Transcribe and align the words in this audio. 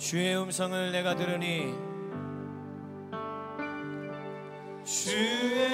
주의 0.00 0.34
음성을 0.34 0.92
내가 0.92 1.14
들으니 1.14 1.74
주의 4.82 5.69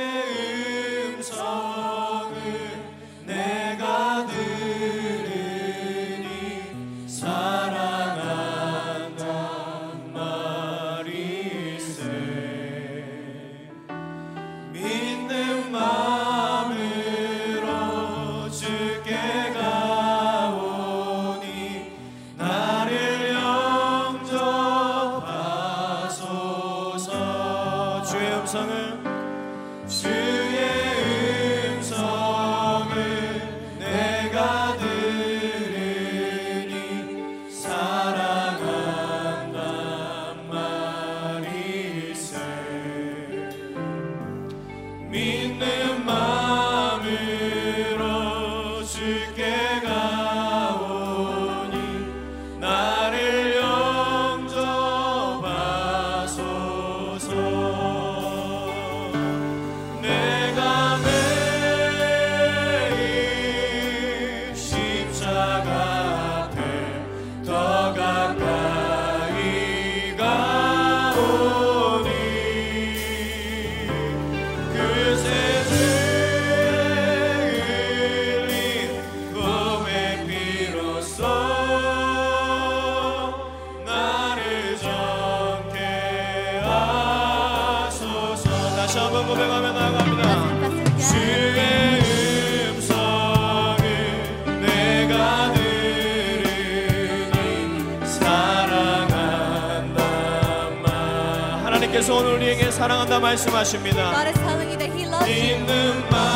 당신에게 102.56 102.70
사랑한다 102.70 103.20
말씀하십니다. 103.20 104.12
God 104.12 104.28
is 104.28 104.38
telling 104.40 104.70
you 104.70 104.78
that 104.78 104.90
He 104.92 105.06
loves 105.06 105.28
you. 105.28 106.35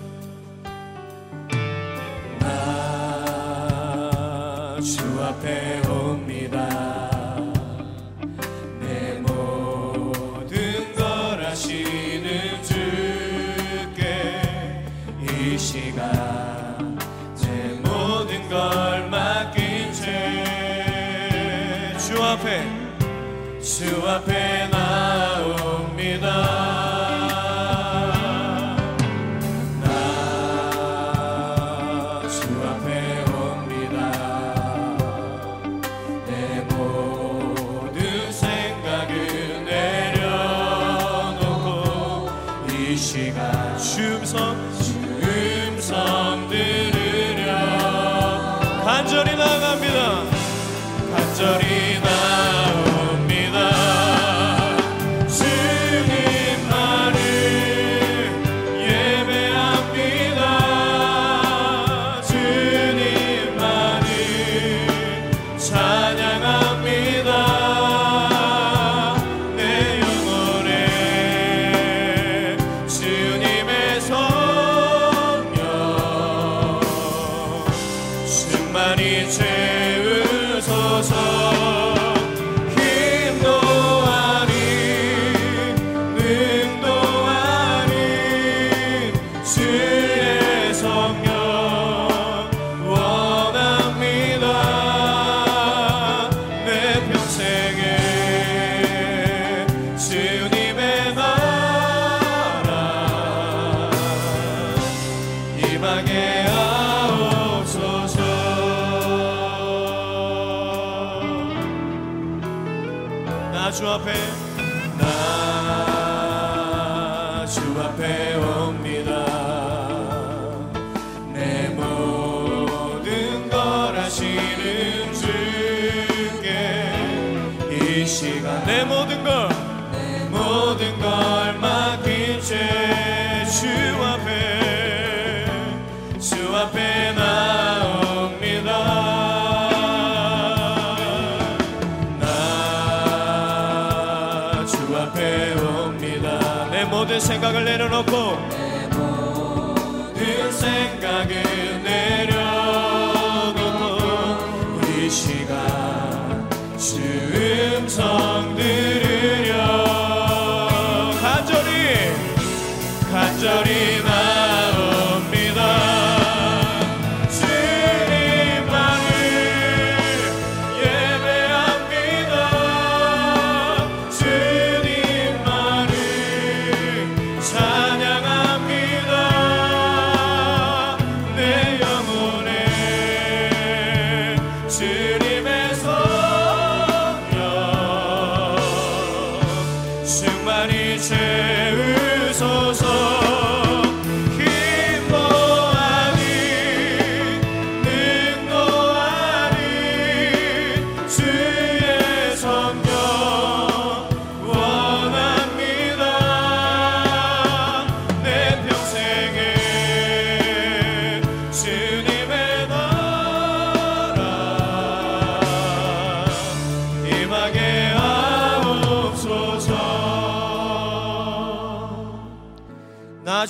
to 23.81 24.05
a 24.05 24.19
pain. 24.19 24.50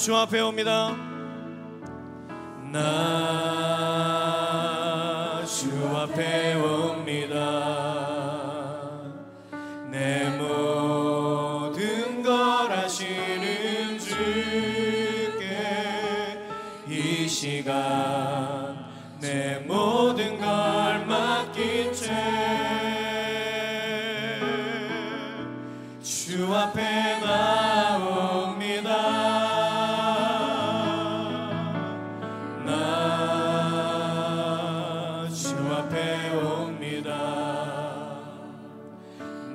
주 0.01 0.15
앞에 0.15 0.39
옵니다 0.39 1.00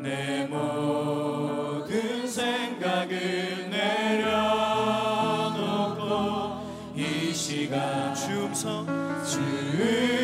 내 0.06 0.46
모든 0.46 2.28
생각을 2.28 3.68
내려놓고 3.68 4.30
이 6.94 7.34
시간 7.34 8.14
주음성 8.14 8.86
주 9.24 10.15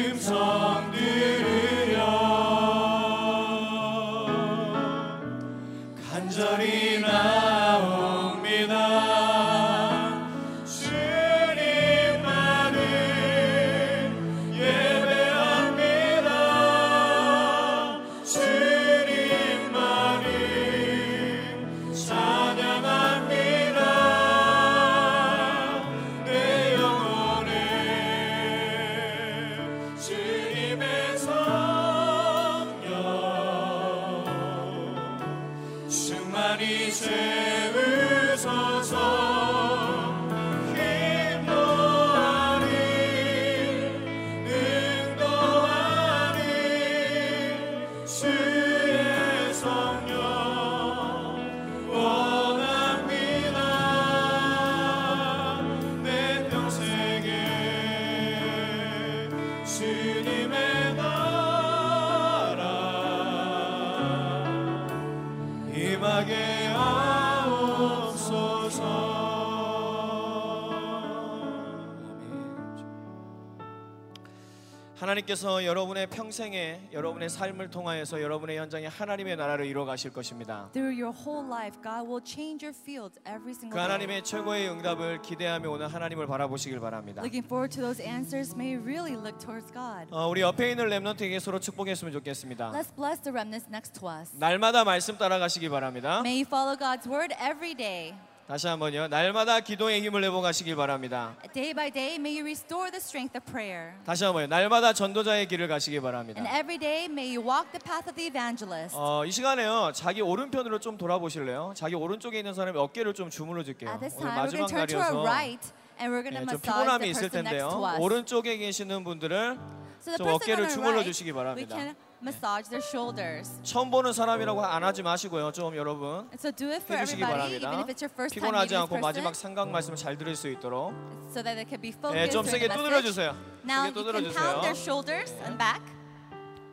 하나님께서 75.23 75.65
여러분의 75.65 76.07
평생에 76.09 76.89
여러분의 76.93 77.29
삶을 77.29 77.71
통하여서 77.71 78.23
여러분의 78.23 78.59
현장에 78.59 78.87
하나님의 78.87 79.37
나라를 79.37 79.67
이루어 79.67 79.85
가실 79.85 80.13
것입니다. 80.13 80.69
Through 80.73 81.01
your 81.01 81.17
whole 81.17 81.47
life, 81.47 81.81
God 81.83 82.09
will 82.09 82.23
change 82.25 82.65
your 82.65 82.77
fields 82.77 83.19
every 83.21 83.53
single 83.53 83.71
그 83.71 83.77
day. 83.77 83.83
하나님의 83.83 84.25
최고의 84.25 84.71
응답을 84.71 85.23
기대하며 85.23 85.71
오늘 85.71 85.89
하나님을 85.89 86.27
바라보시길 86.27 86.81
바랍니다. 86.81 87.23
Looking 87.23 87.47
forward 87.47 87.75
to 87.75 87.83
those 87.83 88.03
answers, 88.03 88.55
may 88.55 88.75
you 88.75 88.83
really 88.83 89.15
look 89.15 89.39
towards 89.39 89.73
God. 89.73 90.09
어, 90.11 90.29
우리 90.29 90.41
옆에 90.41 90.71
있는 90.71 90.89
렘넌트에게 90.89 91.39
서로 91.39 91.61
축복했으면 91.61 92.13
좋겠습니다. 92.13 92.73
Let's 92.73 92.95
bless 92.95 93.23
the 93.23 93.33
remnants 93.33 93.69
next 93.71 93.99
to 94.01 94.09
us. 94.09 94.35
날마다 94.37 94.85
말씀 94.85 95.17
따라가시기 95.17 95.69
바랍니다. 95.69 96.21
May 96.21 96.43
you 96.43 96.47
follow 96.47 96.77
God's 96.77 97.07
word 97.09 97.35
every 97.41 97.75
day. 97.75 98.15
다시 98.47 98.67
한번요. 98.67 99.09
날마다 99.09 99.61
기도의 99.61 100.03
힘을 100.03 100.21
가시길 100.43 100.77
바랍니다. 100.77 101.37
Day 101.55 101.73
by 101.73 101.91
day, 101.91 102.17
may 102.17 102.35
you 102.37 102.43
restore 102.45 102.91
the 102.91 102.99
strength 103.01 103.39
of 103.39 103.51
prayer. 103.51 103.95
다시 104.05 104.25
한번요. 104.25 104.49
날마다 104.49 104.93
전도자의 104.93 105.47
길을 105.47 105.69
And 106.01 106.03
바랍니다. 106.03 106.43
every 106.59 106.77
day, 106.77 107.05
may 107.07 107.35
you 107.35 107.41
walk 107.41 107.71
the 107.73 107.81
path 107.81 108.09
of 108.11 108.15
the 108.15 108.27
evangelist. 108.29 108.95
어, 108.99 109.25
이 109.25 109.31
시간에요. 109.31 109.93
자기 109.95 110.21
오른편으로 110.21 110.81
좀 110.81 110.99
돌아보실래요? 110.99 111.73
자기 111.75 111.95
오른쪽에 111.95 112.39
있는 112.39 112.53
사람이 112.53 112.77
어깨를 112.79 113.15
좀 113.15 113.31
주물러 113.31 113.63
줄게요. 113.63 113.89
At 113.91 114.01
this 114.01 114.17
오늘 114.19 114.29
time, 114.35 114.43
we're 114.43 114.51
going 114.51 114.61
마지막 114.61 114.67
to 114.67 114.75
turn 114.75 114.87
to 114.89 114.99
our 114.99 115.13
날이어서 115.15 115.31
right 115.31 115.73
and 116.03 116.13
we're 116.13 116.23
going 116.27 116.37
to 116.37 116.43
예, 116.43 116.45
좀 116.45 116.53
massage 116.53 116.63
피곤함이 116.63 117.11
있을 117.11 117.31
텐데요. 117.31 117.69
us. 117.69 118.01
오른쪽에 118.03 118.57
계시는 118.59 119.05
분들을 119.05 119.59
So 120.03 120.17
좀 120.19 120.29
어깨를 120.29 120.69
주물러 120.69 121.01
right, 121.01 121.09
주시기 121.09 121.33
바랍니다. 121.33 121.77
can 121.77 121.95
massage 122.23 122.69
their 122.71 122.83
shoulders. 122.87 123.51
처음 123.63 123.91
보는 123.91 124.13
사람이라고 124.13 124.65
안 124.65 124.85
하지 124.85 125.03
마시고요. 125.03 125.53
좀 125.53 125.75
여러분 125.77 126.29
And 126.31 126.39
so 126.39 126.51
do 126.53 126.71
it 126.71 126.83
for 126.87 126.97
해주시기 126.97 127.23
everybody, 127.23 127.61
바랍니다. 127.61 127.69
even 127.75 127.81
if 127.83 127.91
it's 127.91 128.03
your 128.03 128.13
first 128.15 128.33
time 128.35 128.47
피곤하지 128.47 128.75
meeting 128.75 128.83
않고 128.87 128.95
this 128.95 129.03
마지막 129.03 129.29
person, 129.35 129.43
상강 129.55 129.73
말씀을 129.73 129.97
잘 129.97 130.17
들을 130.17 130.37
수 130.37 130.49
있도록 130.49 130.95
so 131.29 131.43
that 131.43 131.57
they 131.59 131.67
can 131.69 131.81
be 131.83 131.91
예, 131.91 131.99
focused 131.99 132.31
좀 132.33 132.45
세게 132.47 132.69
the 132.69 132.77
두드려 132.79 132.97
message. 133.03 133.11
주세요. 133.11 133.35
Now 133.67 133.85
세게 133.85 133.91
you 133.91 133.95
두드려 133.95 134.17
can 134.23 134.25
주세요. 134.31 134.43
pound 134.47 134.61
their 134.63 134.79
shoulders 134.79 135.33
and 135.45 135.59
back 135.59 135.83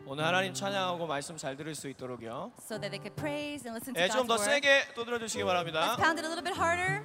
오늘 0.05 0.25
하나님 0.25 0.53
찬양하고 0.53 1.05
말씀 1.05 1.37
잘 1.37 1.55
들을 1.55 1.73
수 1.75 1.87
있도록요. 1.89 2.51
so 2.61 2.77
that 2.79 2.89
they 2.89 2.97
could 3.01 3.15
praise 3.15 3.65
and 3.67 3.73
listen 3.77 3.93
to 3.93 4.01
예, 4.01 4.07
God's 4.07 4.17
좀더 4.17 4.33
word. 4.37 4.45
세게 4.45 4.93
두드려 4.95 5.19
주시기 5.19 5.43
바랍니다. 5.43 5.93
Let's 5.93 6.01
pound 6.01 6.17
it 6.17 6.25
a 6.25 6.29
little 6.29 6.41
bit 6.45 6.57
harder. 6.57 7.01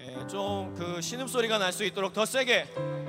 예, 0.00 0.26
좀그 0.26 1.00
신음 1.00 1.26
소리가 1.26 1.58
날 1.58 1.72
수 1.72 1.84
있도록 1.84 2.12
더 2.12 2.24
세게 2.26 2.66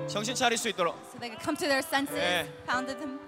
정신 0.08 0.36
차릴 0.36 0.58
수 0.58 0.70
있도록. 0.70 0.96
So 1.12 1.20
they 1.20 1.30
could 1.30 1.44
come 1.44 1.58
to 1.58 1.68
their 1.68 1.82
senses. 1.84 2.18
예. 2.18 2.48
Pounded 2.66 2.98
them. 3.00 3.20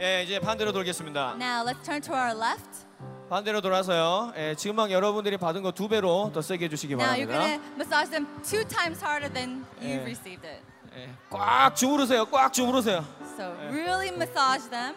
예, 0.00 0.22
이제 0.24 0.38
반대로 0.38 0.72
돌겠습니다. 0.72 1.36
Now 1.38 1.64
let's 1.64 1.82
turn 1.84 2.00
to 2.02 2.14
our 2.14 2.36
left. 2.36 2.84
반대로 3.30 3.60
돌아서요. 3.60 4.32
예, 4.36 4.54
지금 4.56 4.76
막 4.76 4.90
여러분들이 4.90 5.36
받은 5.36 5.62
거 5.62 5.72
두 5.72 5.88
배로 5.88 6.30
더 6.32 6.40
세게 6.42 6.66
해주시기 6.66 6.94
Now 6.94 7.14
you're 7.16 7.26
바랍니다. 7.26 7.58
gonna 7.58 7.74
massage 7.76 8.10
them 8.10 8.26
two 8.42 8.62
times 8.68 9.02
harder 9.02 9.32
than 9.32 9.64
you've 9.80 10.02
예. 10.02 10.04
received 10.04 10.46
it. 10.46 10.60
예, 10.96 11.08
꽉 11.30 11.74
주무르세요. 11.74 12.26
꽉 12.26 12.52
주무르세요. 12.52 13.04
So 13.36 13.52
really 13.70 14.08
massage 14.14 14.68
them. 14.70 14.94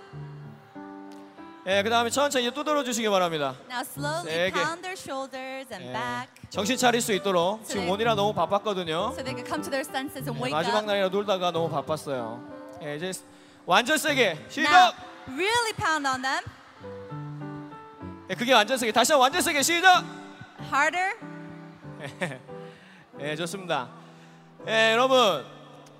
예, 1.67 1.83
그 1.83 1.89
다음에 1.89 2.09
천천히 2.09 2.49
두드려 2.51 2.83
주시기 2.83 3.07
바랍니다. 3.09 3.53
Now 3.69 3.81
slowly 3.81 4.25
세게. 4.25 4.51
pound 4.53 4.81
their 4.81 4.97
shoulders 4.97 5.67
and 5.73 5.85
예, 5.89 5.91
back 5.93 6.29
정신 6.49 6.77
차릴 6.77 7.01
수 7.01 7.13
있도록 7.13 7.63
지금 7.65 7.85
네. 7.85 7.91
오늘이라 7.91 8.15
너무 8.15 8.33
바빴거든요. 8.33 9.11
so 9.13 9.23
they 9.23 9.35
could 9.35 9.45
come 9.45 9.61
to 9.61 9.69
their 9.69 9.83
senses 9.85 10.25
and 10.27 10.37
예, 10.39 10.41
wake 10.41 10.53
마지막 10.55 10.77
up. 10.79 10.85
날이라 10.87 11.09
놀다가 11.09 11.51
너무 11.51 11.69
바빴어요. 11.69 12.41
예, 12.81 12.95
이제 12.95 13.11
완전 13.65 13.97
세게 13.97 14.29
Now 14.31 14.49
시작. 14.49 14.93
really 15.27 15.73
pound 15.75 16.07
on 16.07 16.21
them. 16.21 16.43
예, 18.29 18.35
그게 18.35 18.53
완전 18.53 18.77
세게 18.77 18.91
다시 18.91 19.11
한번 19.11 19.23
완전 19.25 19.41
세게 19.41 19.61
시작. 19.61 20.03
Harder. 20.71 21.17
예, 23.19 23.35
좋습니다. 23.35 23.89
예, 24.67 24.93
여러분, 24.93 25.45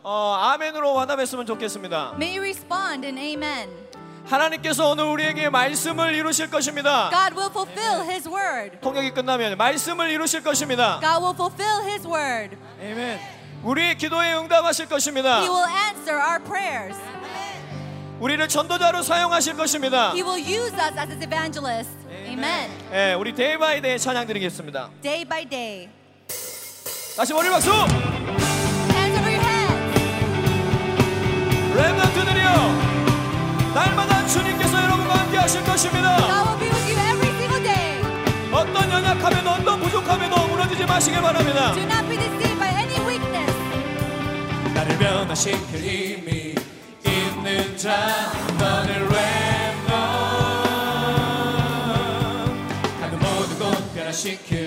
어, 0.04 0.36
아멘으로 0.40 0.98
화답했으면 0.98 1.46
좋겠습니다. 1.46 2.14
May 2.16 2.38
you 2.38 2.42
respond 2.42 3.06
in 3.06 3.18
amen. 3.18 3.89
하나님께서 4.30 4.90
오늘 4.90 5.06
우리에게 5.06 5.50
말씀을 5.50 6.14
이루실 6.14 6.52
것입니다. 6.52 7.10
God 7.10 7.36
will 7.36 7.50
fulfill 7.50 8.08
his 8.08 8.28
word. 8.28 8.78
통역이 8.80 9.12
끝나면 9.12 9.58
말씀을 9.58 10.12
이루실 10.12 10.44
것입니다. 10.44 11.00
God 11.02 11.24
will 11.24 11.34
fulfill 11.36 11.84
his 11.84 12.08
word. 12.08 12.56
아멘. 12.80 13.20
우리의 13.64 13.98
기도에 13.98 14.36
응답하실 14.36 14.88
것입니다. 14.88 15.40
He 15.40 15.50
will 15.50 15.68
answer 15.68 16.22
our 16.22 16.44
prayers. 16.44 16.98
우리를 18.20 18.48
전도자로 18.48 19.02
사용하실 19.02 19.56
것입니다. 19.56 20.12
He 20.12 20.22
will 20.22 20.40
use 20.40 20.74
us 20.74 20.98
as 20.98 21.10
his 21.10 21.24
evangelist. 21.24 21.90
Amen. 22.12 22.70
예, 22.94 23.14
우리 23.14 23.34
day 23.34 23.58
by 23.58 23.82
day 23.82 23.98
찬양 23.98 24.28
드리겠습니다. 24.28 24.90
Day 25.02 25.26
by 25.26 25.46
day. 25.46 25.90
다시 27.18 27.34
머리 27.34 27.50
박수! 27.50 27.72
Hands 27.72 29.18
over 29.18 29.32
your 29.32 29.44
head. 29.44 29.70
Remnant들이여 31.76 32.89
날마다 33.80 34.26
주님께서 34.28 34.84
여러분과 34.84 35.14
함께 35.20 35.38
하실 35.38 35.64
것입니다. 35.64 36.18
God 36.18 36.50
will 36.50 36.60
be 36.60 36.68
with 36.68 36.92
you 36.92 37.00
every 37.00 37.30
single 37.38 37.64
day. 37.64 38.04
어떤 38.52 38.92
연약함에도 38.92 39.50
어떤 39.52 39.80
부족함에도 39.80 40.48
무너지지 40.48 40.86
마시길 40.86 41.22
바랍니다. 41.22 41.72
Do 41.74 41.82
not 41.84 42.06
be 42.10 42.18
deceived 42.18 42.60
by 42.60 42.70
any 42.76 43.00
weakness. 43.08 43.56
나를 44.76 44.98
변화시킬 44.98 45.80
힘이 45.80 46.56
있는 47.06 47.78
자 47.78 48.34
너를 48.60 49.08
랩넌 49.08 49.92
하늘 53.00 53.18
모든 53.18 53.60
곳 53.60 53.94
변화시킬 53.96 54.59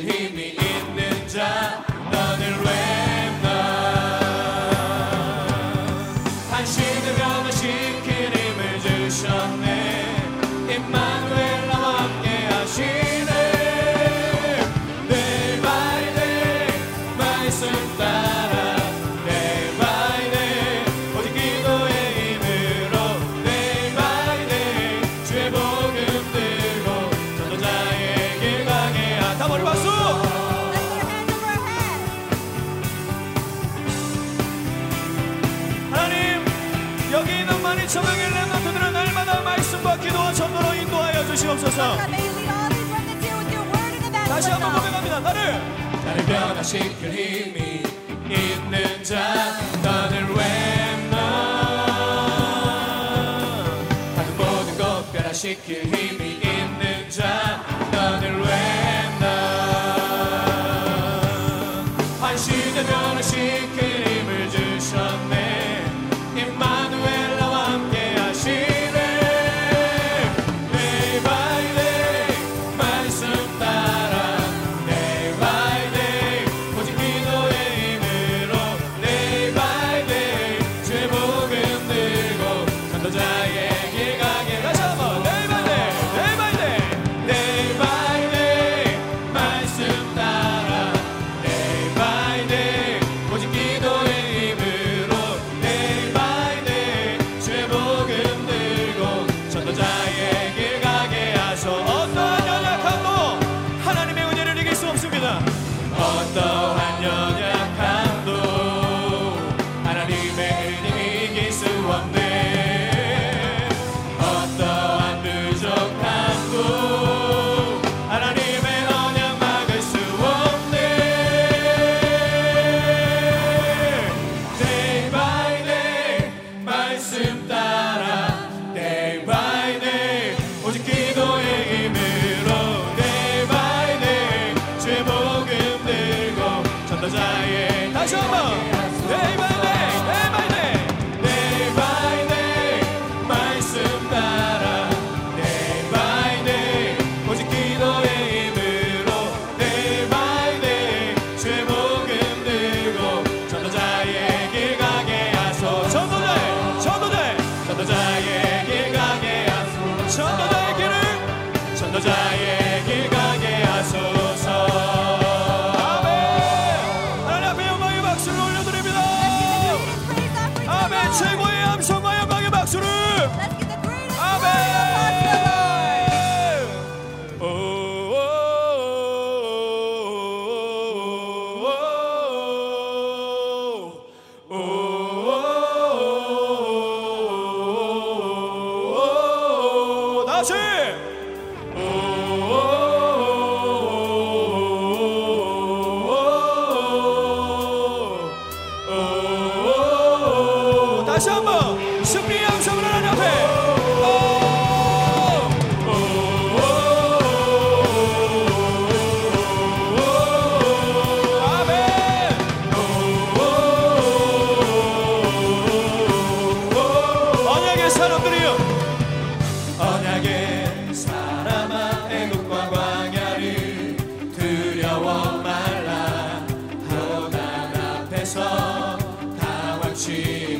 여기 37.22 37.38
있는 37.38 37.62
많은 37.62 37.86
청하의 37.86 38.30
렘넌트들은 38.30 38.92
날마다 38.92 39.40
말씀과 39.42 39.96
기도와 39.96 40.32
전도로 40.32 40.74
인도하여 40.74 41.24
주시옵소서. 41.26 41.96
다시 44.26 44.50
한번. 44.50 44.72
고백합니다. 44.72 45.20
나를 45.20 45.60
나를 46.04 46.24
변화시킬 46.24 47.12
힘이 47.12 47.82
있는 48.28 49.04
자 49.04 49.54
너를 49.84 50.24
웬만 50.34 51.20
하는 54.16 54.36
모든 54.36 54.78
것 54.78 55.12
변화시킬 55.12 55.84
힘 55.94 56.01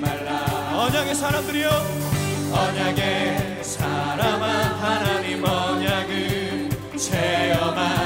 말라. 0.00 0.85
언약의 0.87 1.14
사람들이여. 1.14 1.71
언약의 2.52 3.64
사람아 3.64 4.45
하나님 4.47 5.42
언약을 5.42 6.69
체험하 6.99 8.01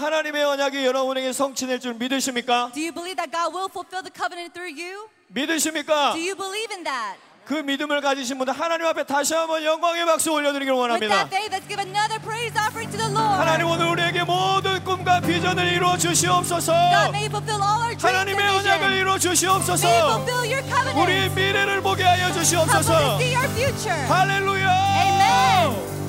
하나님의 0.00 0.44
언약이 0.44 0.84
여러분에게 0.84 1.32
성취될 1.32 1.80
줄 1.80 1.94
믿으십니까? 1.94 2.70
Do 2.74 2.80
you 2.80 2.92
believe 2.92 3.16
that 3.16 3.30
God 3.30 3.54
will 3.54 3.68
fulfill 3.70 4.02
the 4.02 4.12
covenant 4.14 4.52
through 4.54 4.72
you? 4.72 5.08
믿으십니까? 5.28 6.12
Do 6.14 6.20
you 6.20 6.34
believe 6.34 6.72
in 6.74 6.84
that? 6.84 7.18
그 7.44 7.54
믿음을 7.54 8.00
가지신 8.00 8.38
분들 8.38 8.54
하나님 8.54 8.86
앞에 8.86 9.02
다시 9.04 9.34
한번 9.34 9.64
영광의 9.64 10.04
박수 10.06 10.30
올려드리길 10.30 10.70
With 10.72 10.80
원합니다. 10.80 11.26
that 11.26 11.34
faith, 11.34 11.50
let's 11.50 11.66
give 11.66 11.82
another 11.82 12.20
praise 12.22 12.54
offering 12.54 12.86
to 12.92 12.98
the 12.98 13.10
Lord. 13.10 13.40
하나님 13.42 13.66
오늘 13.66 13.86
우리에게 13.90 14.22
모든 14.22 14.84
꿈과 14.84 15.20
비전을 15.20 15.66
이루어 15.72 15.96
주시옵소서. 15.96 16.70
God, 16.70 17.10
may 17.10 17.26
you 17.26 17.30
fulfill 17.34 17.58
all 17.58 17.82
our 17.82 17.96
dreams 17.98 18.06
and 18.06 18.14
하나님의 18.14 18.46
언약을 18.54 18.86
visions. 18.86 18.94
이루어 19.02 19.14
May 19.18 19.26
you 19.26 19.34
주시옵소서. 19.34 19.86
fulfill 20.22 20.44
your 20.46 20.62
covenant. 20.62 20.94
우리의 21.00 21.30
미래를 21.30 21.80
보게 21.82 22.04
하여 22.04 22.26
Help 22.30 22.38
us 22.38 22.46
주시옵소서. 22.46 22.92
to 22.94 23.16
see 23.18 23.34
our 23.34 23.50
future. 23.50 23.98
할렐루야. 24.06 24.70
Amen. 24.70 25.99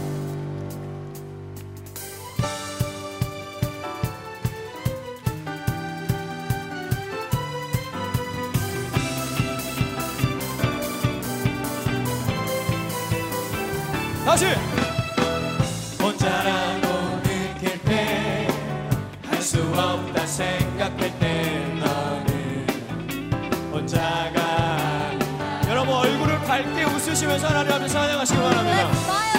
같이 14.41 14.55
혼자라고 16.01 17.21
느낄 17.21 17.79
때 17.83 18.47
할 19.29 19.39
수 19.41 19.61
없다 19.61 20.25
생각할 20.25 21.19
때 21.19 21.75
너는 21.79 22.67
혼자가 23.71 25.11
여러분 25.69 25.93
얼굴을 25.93 26.39
밝게 26.41 26.83
웃으시면서 26.85 27.47
하나님 27.49 27.71
앞에 27.73 27.87
찬양하시기 27.87 28.39
바랍니다. 28.41 29.30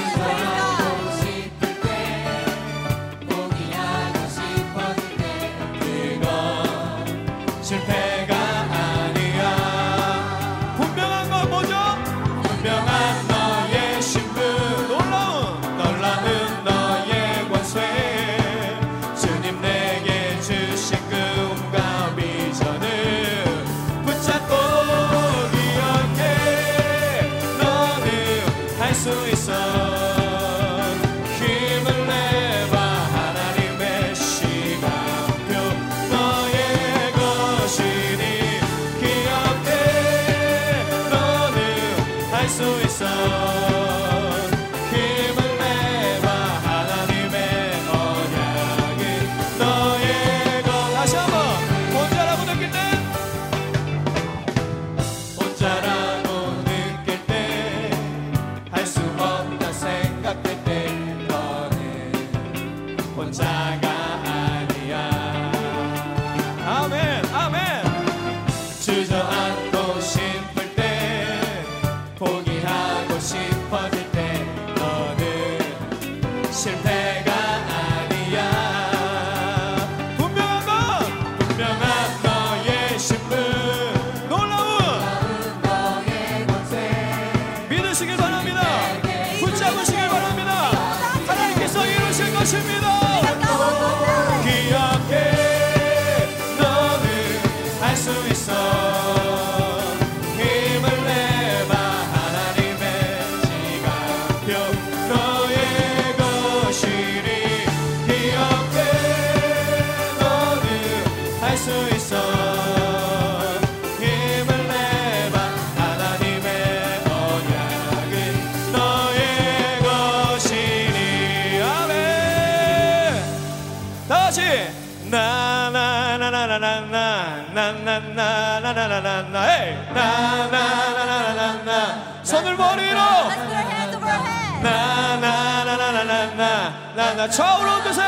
좌우로 137.29 137.85
드세요. 137.85 138.07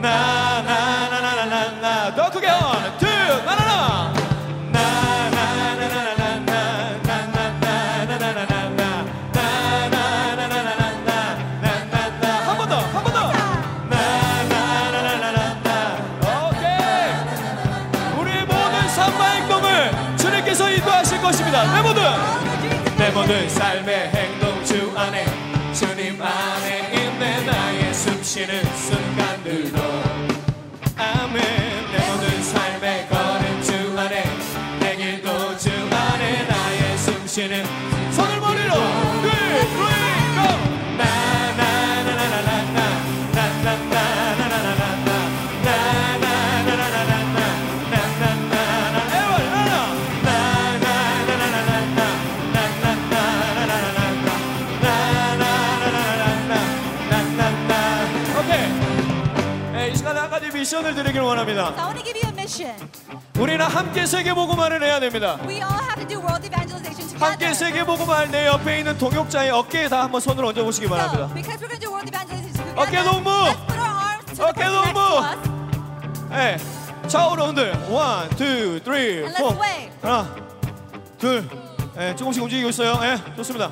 나 0.00 0.43
미션을 60.64 60.94
드리길 60.94 61.20
원합니다 61.20 61.68
So 61.68 61.76
I 61.76 61.84
want 61.84 61.98
to 61.98 62.04
give 62.04 62.16
you 62.18 62.26
a 62.26 62.32
mission. 62.32 62.74
우리는 63.38 63.60
함께 63.66 64.06
세계 64.06 64.32
복음화를 64.32 64.82
해야 64.82 64.98
됩니다 64.98 65.36
We 65.46 65.56
all 65.56 65.68
have 65.68 65.96
to 66.00 66.08
do 66.08 66.18
world 66.18 66.46
evangelization 66.46 67.20
함께 67.20 67.52
together. 67.52 67.54
세계 67.54 67.84
복음화를 67.84 68.30
내 68.30 68.46
옆에 68.46 68.78
있는 68.78 68.96
동역자의 68.96 69.50
어깨에 69.50 69.88
다 69.90 70.04
한번 70.04 70.22
손을 70.22 70.42
얹어 70.42 70.64
보시기 70.64 70.86
So, 70.86 70.96
바랍니다 70.96 71.34
because 71.34 71.60
we're 71.60 71.68
going 71.68 71.80
to 71.80 71.86
do 71.86 71.90
world 71.92 72.08
evangelization 72.08 72.64
together, 72.64 72.80
어깨 72.80 73.02
동무! 73.04 73.28
let's 73.28 73.66
put 73.66 73.76
our 73.76 73.92
arms 73.92 74.24
to 74.24 74.34
the 74.36 74.48
어깨 74.48 74.64
next 74.64 74.94
동무! 74.94 75.00
us, 75.20 76.30
네. 76.30 77.08
좌우로 77.08 77.44
흔들 77.48 77.72
one, 77.90 78.28
two, 78.30 78.80
three, 78.82 79.20
and 79.20 79.34
let's 79.34 79.36
four 79.36 79.60
wave. 79.60 79.92
하나 80.00 80.34
둘 81.18 81.46
네, 81.94 82.16
조금씩 82.16 82.42
움직이고 82.42 82.70
있어요 82.70 82.98
네, 83.00 83.20
좋습니다 83.36 83.70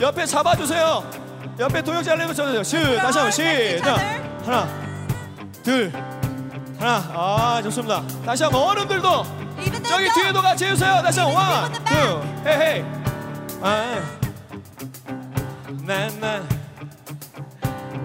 옆에 0.00 0.26
잡아주세요 0.26 1.04
옆에 1.60 1.80
동역자 1.82 2.12
알려면 2.14 2.34
잡아주세요 2.34 2.62
시 2.64 2.96
다시 2.96 3.18
한번 3.18 3.30
시작 3.30 3.96
하나 4.44 4.83
둘 5.64 5.92
하나 6.78 6.96
아 7.14 7.60
좋습니다 7.64 8.02
다시 8.24 8.42
한번 8.44 8.62
어른들도 8.62 9.24
저기. 9.88 10.08
뒤에도 10.12 10.42
같이 10.42 10.64
해주세요 10.66 11.02
다시 11.02 11.20
한번 11.20 11.42
Even 11.42 11.52
one, 11.52 11.72
people 11.72 11.82
in 11.82 11.84
the 11.84 12.44
two, 12.44 12.48
hey 12.48 12.84
아, 13.62 14.02
나나 15.86 16.42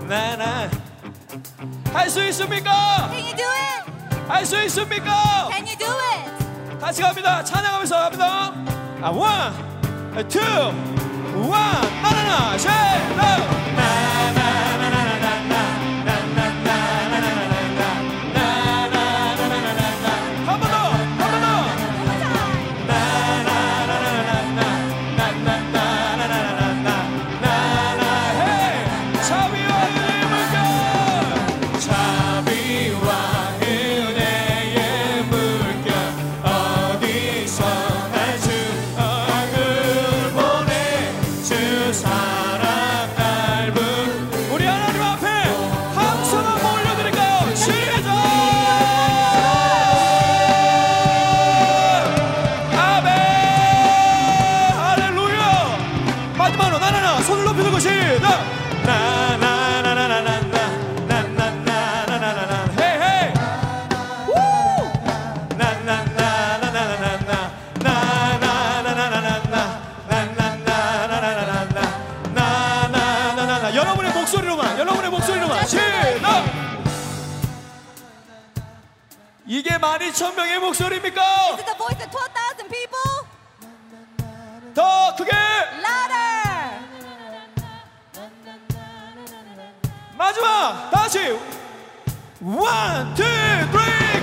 나나 0.08 0.70
할 1.94 2.10
수 2.10 2.24
있습니까? 2.28 3.10
Can 3.12 3.26
you 3.26 3.36
do 3.36 3.46
it? 3.46 4.30
할수 4.30 4.62
있습니까? 4.64 5.50
Can 5.52 5.66
you 5.68 5.78
do 5.78 5.88
it? 5.88 6.80
같이 6.80 7.02
갑니다. 7.02 7.44
찬양하면서 7.44 7.96
갑니다. 8.00 8.54
아, 9.02 9.10
원, 9.10 9.54
투, 10.30 10.40
원, 10.40 11.52
나나나, 12.02 12.58
쉐, 12.58 12.70
나. 13.18 14.19
이게 79.52 79.80
12,000명의 79.80 80.60
목소리입니까? 80.60 81.22
Is 81.54 81.60
it 81.62 81.66
the 81.66 81.76
voice 81.76 82.00
of 82.06 82.12
12,000 82.12 82.70
people? 82.70 83.26
더 84.76 85.16
크게! 85.16 85.32
Louder! 85.82 86.86
마지막! 90.16 90.92
다시! 90.92 91.32
One, 92.42 93.16
two, 93.16 93.26
three! 93.72 94.19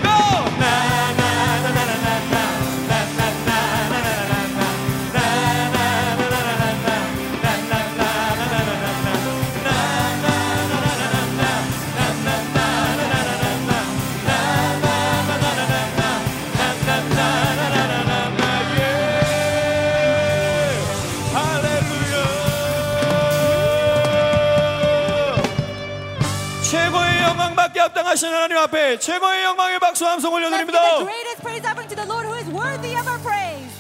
합당하신 28.16 28.33
하나님 28.33 28.57
앞에 28.57 28.98
최고의 28.98 29.44
영광의 29.44 29.79
박수 29.79 30.07
함성 30.07 30.33
올려드립니다. 30.33 30.81
greatest 31.05 31.42
praise 31.42 31.66
offering 31.68 31.88
to 31.88 31.96
the 31.96 32.09
Lord 32.09 32.26
who 32.26 32.35
is 32.35 32.48
worthy 32.48 32.96
of 32.98 33.07
our 33.07 33.20
praise. 33.20 33.70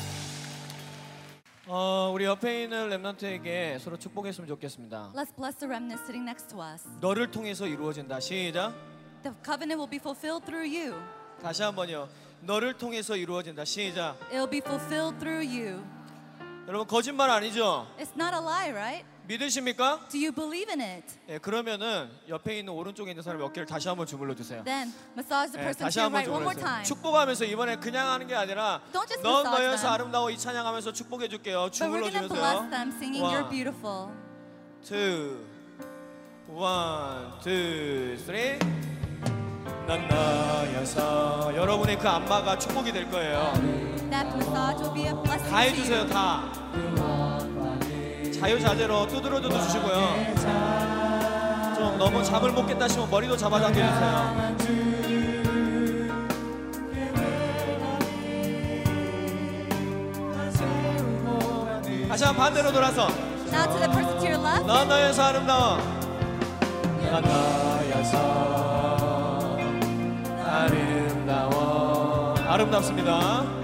어, 1.66 2.10
우리 2.12 2.26
옆에 2.26 2.64
있는 2.64 2.90
렘넌트에게 2.90 3.78
서로 3.80 3.96
축복했으면 3.96 4.46
좋겠습니다. 4.46 5.12
Let's 5.14 5.34
bless 5.34 5.56
the 5.58 5.66
remnant 5.66 6.02
sitting 6.04 6.28
next 6.28 6.48
to 6.48 6.62
us. 6.62 6.86
너를 7.00 7.30
통해서 7.30 7.66
이루어진다. 7.66 8.20
시작. 8.20 8.74
The 9.22 9.34
covenant 9.42 9.80
will 9.80 9.88
be 9.90 9.98
fulfilled 9.98 10.44
through 10.44 10.68
you. 10.68 10.94
다시 11.42 11.62
한번요. 11.62 12.06
너를 12.42 12.74
통해서 12.74 13.16
이루어진다. 13.16 13.64
시작. 13.64 14.18
It'll 14.30 14.50
be 14.50 14.60
fulfilled 14.60 15.18
through 15.18 15.48
you. 15.48 15.82
여러분 16.68 16.86
거짓말 16.86 17.30
아니죠? 17.30 17.86
It's 17.98 18.14
not 18.14 18.34
a 18.34 18.42
lie, 18.42 18.70
right? 18.70 19.15
믿으십니까? 19.26 20.00
Do 20.08 20.18
you 20.18 20.32
believe 20.32 20.70
in 20.70 20.80
it? 20.80 21.04
예, 21.28 21.38
그러면 21.38 21.80
옆에 22.28 22.58
있는 22.58 22.72
오른쪽에 22.72 23.10
있는 23.10 23.22
사람 23.22 23.40
어깨를 23.42 23.66
다시 23.66 23.88
한번 23.88 24.06
주물러 24.06 24.34
주세요. 24.34 24.62
Then 24.64 24.92
massage 25.16 25.52
the 25.52 25.60
예, 25.60 25.64
person 25.66 25.84
다시 25.86 25.94
to 25.98 26.02
your 26.02 26.06
한번 26.06 26.14
right 26.22 26.30
one 26.30 26.42
more 26.42 26.54
주물러주세요. 26.54 26.64
time. 26.64 26.84
축복하면서 26.84 27.44
이번에 27.44 27.76
그냥 27.76 28.08
하는 28.10 28.26
게 28.26 28.34
아니라 28.34 28.80
Don't 28.92 29.08
just 29.08 29.22
넌 29.22 29.40
massage 29.46 29.66
너여서 29.66 29.82
them. 29.82 29.94
아름다워 29.94 30.30
이 30.30 30.38
찬양하면서 30.38 30.92
축복해 30.92 31.28
줄게요. 31.28 31.68
But 31.70 31.74
we're 31.74 31.86
주물러 31.86 32.10
gonna 32.10 32.28
bless 32.28 32.54
주면서요. 32.54 32.70
them 32.70 32.88
singing 32.96 33.22
One. 33.24 33.34
You're 33.34 33.50
beautiful. 33.50 34.10
two, 34.86 35.42
one, 36.48 37.32
two, 37.42 38.16
three. 38.24 38.58
난 39.86 40.06
나여서 40.08 41.54
여러분의 41.54 41.98
그 41.98 42.08
안마가 42.08 42.58
축복이 42.58 42.92
될 42.92 43.10
거예요. 43.10 43.52
That 44.10 44.26
massage 44.34 44.82
will 44.82 44.94
be 44.94 45.06
a 45.06 45.14
blessing 45.14 45.50
다 45.50 45.62
to 45.62 45.70
해주세요, 45.70 45.98
you. 45.98 46.08
다. 46.10 47.15
자유자재로 48.40 49.06
두드려줘도 49.08 49.60
주시고요. 49.62 50.34
좀 51.76 51.98
너무 51.98 52.22
잠을 52.22 52.50
못 52.52 52.66
깼다 52.66 52.88
싶으면 52.88 53.10
머리도 53.10 53.36
잡아당겨주세요. 53.36 54.56
다시 62.08 62.24
한번 62.24 62.44
반대로 62.46 62.72
돌아서 62.72 63.08
Now 63.52 63.64
to 63.66 63.78
the 63.78 63.88
person 63.90 64.18
to 64.18 64.26
your 64.26 64.40
left. 64.42 64.66
넌 64.66 64.88
너여서 64.88 65.22
아름다워 65.22 65.76
넌 67.10 67.22
너여서 67.22 68.16
아름다워 70.44 72.34
아름답습니다 72.48 73.55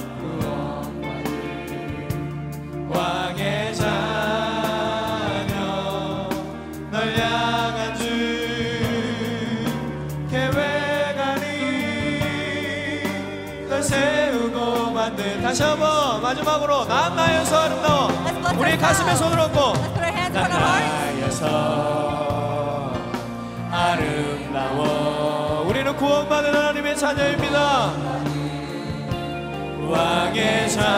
다시 15.53 15.62
한번 15.65 16.23
마지막으로 16.23 16.87
난 16.87 17.15
나여서 17.15 17.55
아름다워 17.55 18.09
우리 18.57 18.75
가슴에 18.75 19.15
손을 19.15 19.38
얹고. 19.38 19.75
Hearts. 19.99 21.43
나여서 21.43 22.93
아름다워. 23.71 25.67
우리는 25.69 25.95
구원받은 25.95 26.55
하나님의 26.55 26.97
자녀입니다. 26.97 27.93
왕의 29.91 30.71
자녀 30.71 30.91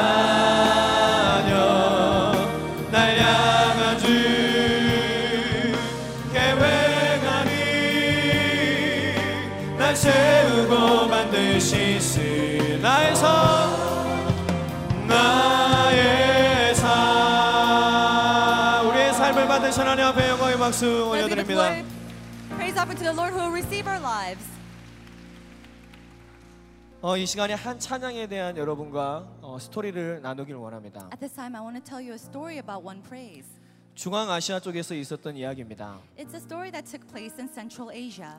날 2.93 3.19
향한 3.19 3.99
주 3.99 4.07
계획하니 6.33 7.51
날 9.77 9.97
세우고 9.97 11.09
만드시스 11.09 12.79
삶 13.17 13.63
박수 20.64 21.11
올려드립니다 21.11 21.62
praise 22.57 22.79
offering 22.81 22.96
to 22.96 23.05
the 23.05 23.12
Lord 23.12 23.35
who 23.35 23.38
will 23.38 23.53
receive 23.53 23.87
our 23.87 24.00
lives. 24.00 24.48
어, 27.03 27.18
이 27.18 27.27
시간에 27.27 27.53
한 27.53 27.79
찬양에 27.79 28.27
대한 28.29 28.57
여러분과 28.57 29.29
어, 29.42 29.59
스토리를 29.61 30.22
나누길 30.22 30.55
원합니다 30.55 31.11
At 31.12 31.18
this 31.18 31.35
time, 31.35 31.55
I 31.55 31.61
want 31.61 31.77
to 31.77 31.85
tell 31.85 32.00
you 32.03 32.12
a 32.12 32.18
story 32.18 32.57
about 32.57 32.83
one 32.83 33.03
praise. 33.03 33.46
중앙아시아 33.94 34.59
쪽에서 34.61 34.94
있었던 34.94 35.37
이야기입니다 35.37 35.98
It's 36.16 36.33
a 36.33 36.40
story 36.40 36.70
that 36.70 36.90
took 36.90 37.07
place 37.12 37.37
in 37.38 37.46
Central 37.53 37.94
Asia. 37.94 38.33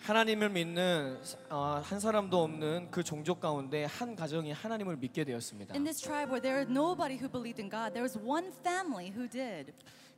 하나님을 0.00 0.50
믿는 0.50 1.18
어, 1.48 1.80
한 1.82 1.98
사람도 1.98 2.42
없는 2.42 2.90
그 2.90 3.02
종족 3.02 3.40
가운데 3.40 3.86
한 3.86 4.14
가정이 4.14 4.52
하나님을 4.52 4.98
믿게 4.98 5.24
되었습니다 5.24 5.74
In 5.74 5.84
this 5.84 5.98
tribe 6.02 6.28
where 6.28 6.42
there 6.42 6.60
was 6.60 6.70
nobody 6.70 7.16
who 7.16 7.26
believed 7.26 7.58
in 7.58 7.70
God, 7.70 7.94
there 7.96 8.04
was 8.04 8.20
one 8.20 8.52
family 8.60 9.08
who 9.16 9.26
did. 9.26 9.72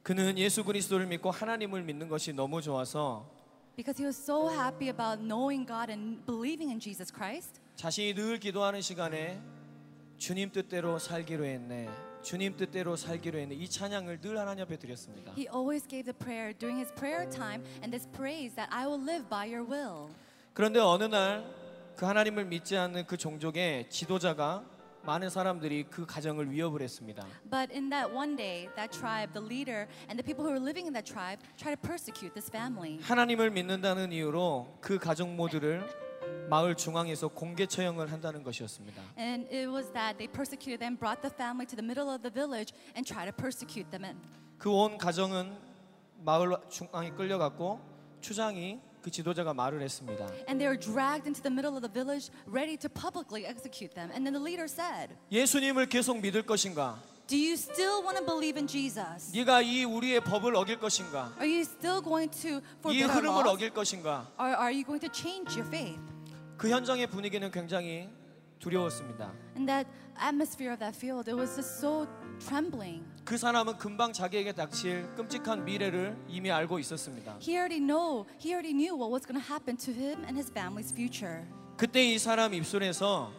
그는 0.06 0.38
예수 0.38 0.62
그리스도를 0.62 1.04
믿고 1.06 1.32
하나님을 1.32 1.82
믿는 1.82 2.08
것이 2.08 2.32
너무 2.32 2.62
좋아서 2.62 3.28
Because 3.74 4.00
he 4.00 4.06
was 4.06 4.16
so 4.16 4.48
happy 4.48 4.88
about 4.88 5.20
knowing 5.20 5.66
God 5.66 5.90
and 5.90 6.24
believing 6.24 6.70
in 6.70 6.78
Jesus 6.78 7.12
Christ, 7.12 7.60
자신이 7.74 8.14
늘 8.14 8.38
기도하는 8.38 8.82
시간에 8.82 9.42
주님 10.16 10.52
뜻대로 10.52 11.00
살기로 11.00 11.44
했네. 11.44 11.88
주님 12.22 12.56
뜻대로 12.56 12.94
살기로 12.94 13.36
했네. 13.36 13.56
이 13.56 13.68
찬양을 13.68 14.20
늘 14.20 14.38
하나님 14.38 14.62
앞에 14.62 14.78
드렸습니다. 14.78 15.32
he 15.36 15.48
always 15.52 15.84
gave 15.88 16.04
the 16.04 16.16
prayer 16.16 16.56
during 16.56 16.78
his 16.78 16.94
prayer 16.94 17.28
time 17.28 17.64
and 17.82 17.90
this 17.90 18.06
praise 18.14 18.54
that 18.54 18.70
I 18.72 18.86
will 18.86 19.02
live 19.02 19.28
by 19.28 19.52
your 19.52 19.66
will. 19.68 20.14
그런데 20.54 20.78
어느 20.78 21.02
날 21.02 21.42
그 21.96 22.06
하나님을 22.06 22.44
믿지 22.44 22.76
않는 22.76 23.06
그 23.08 23.16
종족의 23.16 23.90
지도자가 23.90 24.62
많은 25.06 25.30
사람들이 25.30 25.84
그 25.88 26.04
가정을 26.04 26.50
위협을 26.50 26.82
했습니다. 26.82 27.24
But 27.48 27.72
in 27.72 27.88
that 27.90 28.12
one 28.12 28.36
day, 28.36 28.68
that 28.74 28.90
tribe, 28.90 29.32
the 29.32 29.46
leader, 29.46 29.86
and 30.10 30.18
the 30.18 30.24
people 30.26 30.44
who 30.44 30.50
were 30.50 30.60
living 30.60 30.86
in 30.86 30.92
that 30.92 31.06
tribe 31.06 31.38
tried 31.56 31.78
to 31.78 31.80
persecute 31.80 32.34
this 32.34 32.50
family. 32.50 32.98
하나님을 33.02 33.50
믿는다는 33.50 34.10
이유로 34.12 34.78
그 34.80 34.98
가족 34.98 35.28
모두를 35.30 35.86
마을 36.50 36.74
중앙에서 36.74 37.28
공개 37.28 37.66
처형을 37.66 38.10
한다는 38.10 38.42
것이었습니다. 38.42 39.00
And 39.16 39.46
it 39.54 39.68
was 39.70 39.90
that 39.92 40.18
they 40.18 40.26
persecuted 40.26 40.80
them, 40.80 40.96
brought 40.98 41.22
the 41.22 41.32
family 41.32 41.66
to 41.66 41.76
the 41.76 41.86
middle 41.86 42.10
of 42.12 42.22
the 42.22 42.32
village, 42.32 42.74
and 42.96 43.06
tried 43.06 43.30
to 43.30 43.34
persecute 43.34 43.88
them. 43.90 44.18
그 44.58 44.70
온 44.70 44.98
가정은 44.98 45.54
마을 46.24 46.56
중앙에 46.68 47.10
끌려갔고 47.10 47.78
추장이 48.20 48.80
그 49.06 49.10
지도자가 49.12 49.54
말을 49.54 49.82
했습니다. 49.82 50.26
And 50.50 50.58
they 50.58 50.66
were 50.66 50.76
dragged 50.76 51.30
into 51.30 51.40
the 51.40 51.46
middle 51.46 51.78
of 51.78 51.86
the 51.86 51.86
village, 51.86 52.28
ready 52.50 52.76
to 52.76 52.90
publicly 52.90 53.46
execute 53.46 53.94
them. 53.94 54.10
And 54.10 54.26
then 54.26 54.34
the 54.34 54.42
leader 54.42 54.66
said, 54.66 55.14
예수님을 55.30 55.86
계속 55.86 56.18
믿을 56.18 56.42
것인가? 56.42 56.98
Do 57.28 57.38
you 57.38 57.54
still 57.54 58.02
want 58.02 58.18
to 58.18 58.26
believe 58.26 58.58
in 58.58 58.66
Jesus? 58.66 59.30
네가 59.30 59.62
이 59.62 59.84
우리의 59.84 60.24
법을 60.24 60.56
어길 60.56 60.80
것인가? 60.80 61.30
Are 61.38 61.46
you 61.46 61.62
still 61.62 62.02
going 62.02 62.34
to 62.42 62.58
이 62.58 62.82
forbid 62.82 63.06
our 63.06 63.14
흐름을 63.14 63.46
laws? 63.46 63.54
어길 63.54 63.70
것인가? 63.70 64.26
Or 64.40 64.50
are 64.58 64.74
you 64.74 64.82
going 64.82 64.98
to 64.98 65.12
change 65.14 65.54
your 65.54 65.70
faith? 65.70 66.02
그 66.58 66.68
현장의 66.68 67.06
분위기는 67.06 67.48
굉장히 67.52 68.10
두려웠습니다. 68.58 69.30
In 69.54 69.66
that 69.66 69.86
atmosphere 70.18 70.74
of 70.74 70.80
that 70.82 70.98
field, 70.98 71.30
it 71.30 71.38
was 71.38 71.54
just 71.54 71.78
so 71.78 72.08
trembling. 72.42 73.06
그 73.26 73.36
사람은 73.36 73.76
금방 73.76 74.12
자기에게 74.12 74.52
닥칠 74.52 75.12
끔찍한 75.16 75.64
미래를 75.64 76.16
이미 76.28 76.48
알고 76.48 76.78
있었습니다. 76.78 77.38
He 77.42 77.54
already 77.56 77.80
know, 77.80 78.24
he 78.38 78.52
already 78.54 78.72
knew 78.72 78.94
what 78.94 79.10
was 79.10 79.26
going 79.26 79.34
to 79.34 79.42
happen 79.42 79.76
to 79.78 79.92
him 79.92 80.22
and 80.22 80.38
his 80.38 80.48
family's 80.48 80.94
future. 80.94 81.44
그때 81.76 82.04
이 82.06 82.20
사람 82.20 82.54
입술에서 82.54 83.32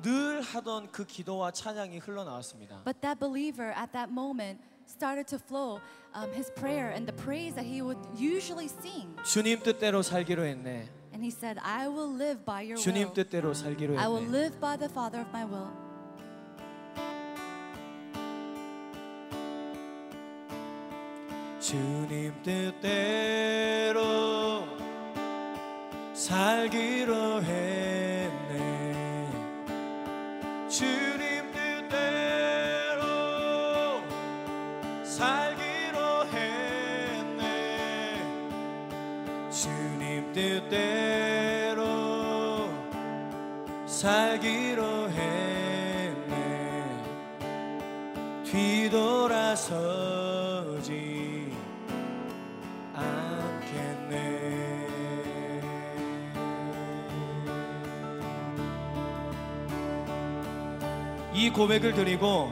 늘 0.00 0.40
하던 0.40 0.90
그 0.90 1.04
기도와 1.04 1.50
찬양이 1.50 1.98
흘러나왔습니다. 1.98 2.84
But 2.84 3.02
that 3.02 3.20
believer 3.20 3.68
at 3.76 3.92
that 3.92 4.10
moment 4.10 4.64
started 4.88 5.28
to 5.28 5.38
flow 5.38 5.78
um, 6.16 6.32
his 6.32 6.50
prayer 6.56 6.88
and 6.88 7.04
the 7.04 7.14
praise 7.14 7.54
that 7.54 7.68
he 7.68 7.82
would 7.82 8.00
usually 8.16 8.66
sing. 8.80 9.14
주님 9.24 9.60
뜻대로 9.60 10.00
살기로 10.00 10.42
했네. 10.46 10.88
And 11.12 11.22
he 11.22 11.30
said, 11.30 11.60
I 11.62 11.86
will 11.86 12.08
live 12.16 12.46
by 12.46 12.64
your 12.64 12.80
주님 12.80 13.12
will. 13.12 13.12
뜻대로 13.12 13.52
살기로 13.52 14.00
I 14.00 14.08
will 14.08 14.24
했네. 14.24 14.32
live 14.32 14.58
by 14.58 14.78
the 14.78 14.88
Father 14.88 15.20
of 15.20 15.28
my 15.36 15.44
will. 15.44 15.68
주님 21.64 22.34
뜻대로 22.42 24.02
살기로 26.12 27.42
했네. 27.42 29.30
주님 30.68 31.50
뜻대로 31.52 33.02
살기로 35.04 36.26
했네. 36.26 37.48
주님 39.50 40.30
뜻대로 40.34 41.80
살기로 43.86 45.08
했네. 45.08 46.84
뒤돌아서 48.44 50.43
고백을 61.54 61.94
드리고 61.94 62.50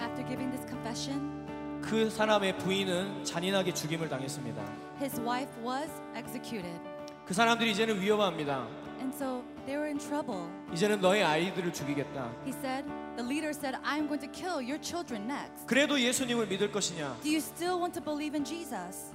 After 0.00 0.26
giving 0.26 0.50
this 0.50 0.66
confession, 0.66 1.80
그 1.80 2.10
사람의 2.10 2.58
부인은 2.58 3.22
잔인하게 3.24 3.72
죽임을 3.72 4.08
당했습니다. 4.08 4.60
his 5.00 5.20
wife 5.20 5.52
was 5.64 5.88
executed. 6.16 6.80
그 7.24 7.32
사람들이 7.32 7.70
이제는 7.70 8.00
위험합니다. 8.00 8.66
And 8.98 9.14
so 9.14 9.44
they 9.66 9.76
were 9.76 9.86
in 9.86 9.98
trouble. 9.98 10.48
이제는 10.72 11.00
너의 11.00 11.22
아이들을 11.22 11.72
죽이겠다. 11.72 12.28
He 12.44 12.52
said, 12.52 12.84
the 13.16 13.24
leader 13.24 13.50
said, 13.50 13.78
I'm 13.84 14.08
going 14.08 14.18
to 14.18 14.30
kill 14.32 14.58
your 14.58 14.80
children 14.82 15.30
next. 15.30 15.64
그래도 15.68 16.00
예수님을 16.00 16.48
믿을 16.48 16.72
것이냐? 16.72 17.18
Do 17.22 17.30
you 17.30 17.38
still 17.38 17.78
want 17.78 17.94
to 17.94 18.02
believe 18.02 18.34
in 18.34 18.44
Jesus? 18.44 19.14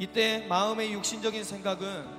이때 0.00 0.44
마음의 0.48 0.92
육신적인 0.92 1.44
생각은 1.44 2.17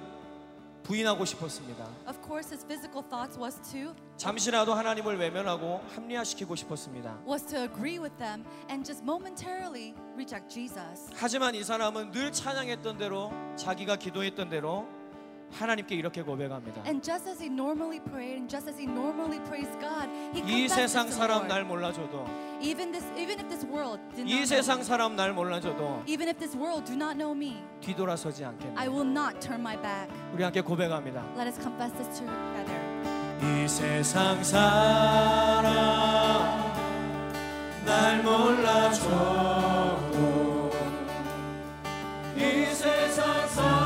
부인하고 0.83 1.25
싶었습니다. 1.25 1.85
Of 2.07 2.19
course, 2.23 2.49
his 2.51 2.65
physical 2.65 3.03
thoughts 3.09 3.37
was 3.39 3.59
to 3.71 3.93
잠시라도 4.17 4.73
하나님을 4.73 5.17
외면하고 5.17 5.81
합리화시키고 5.95 6.55
싶었습니다. 6.55 7.19
was 7.27 7.45
to 7.45 7.59
agree 7.61 7.99
with 7.99 8.15
them 8.17 8.43
and 8.69 8.83
just 8.85 9.03
momentarily 9.03 9.93
reject 10.15 10.49
Jesus. 10.49 11.09
하지만 11.15 11.55
이 11.55 11.63
사람은 11.63 12.11
늘 12.11 12.31
찬양했던 12.31 12.97
대로 12.97 13.31
자기가 13.55 13.97
기도했던 13.97 14.49
대로 14.49 14.87
하나님께 15.51 15.95
이렇게 15.95 16.21
고백합니다. 16.21 16.81
And 16.85 17.01
just 17.03 17.27
as 17.29 17.41
he 17.41 17.49
normally 17.49 17.99
prayed 17.99 18.37
and 18.37 18.47
just 18.49 18.69
as 18.69 18.77
he 18.79 18.85
normally 18.85 19.39
praised 19.49 19.73
God, 19.81 20.07
he 20.33 20.41
이 20.65 20.67
세상 20.69 21.09
사람. 21.11 21.47
날 21.47 21.63
몰라줘도 21.65 22.25
Even 22.61 22.91
this, 22.91 23.05
even 23.17 23.39
if 23.39 23.47
this 23.49 23.65
world 23.65 23.99
did 24.15 24.27
not 24.27 24.31
이 24.31 24.35
know 24.43 24.45
세상 24.45 24.77
me, 24.79 24.83
사람 24.85 25.15
날 25.15 25.33
몰라줘도 25.33 26.03
even 26.05 26.27
if 26.29 26.37
this 26.39 26.55
world 26.55 26.85
do 26.85 26.95
not 26.95 27.15
know 27.17 27.33
me, 27.33 27.57
뒤돌아서지 27.81 28.43
I 28.45 28.49
않겠네. 28.53 28.87
will 28.87 29.07
not 29.09 29.39
turn 29.41 29.61
my 29.61 29.75
back. 29.81 30.09
우리 30.33 30.43
함께 30.43 30.61
고백합니다. 30.61 31.23
Let 31.35 31.47
us 31.47 31.57
confess 31.59 31.91
this 31.97 32.19
together. 32.19 32.77
이 33.41 33.67
세상 33.67 34.43
사람 34.43 35.73
날 37.85 38.21
몰라줘도 38.21 39.89
이 42.37 42.65
세상 42.75 43.47
사람 43.47 43.78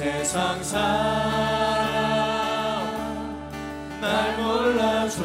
세상 0.00 0.64
사람 0.64 0.80
날 4.00 4.34
몰라줘도 4.38 5.22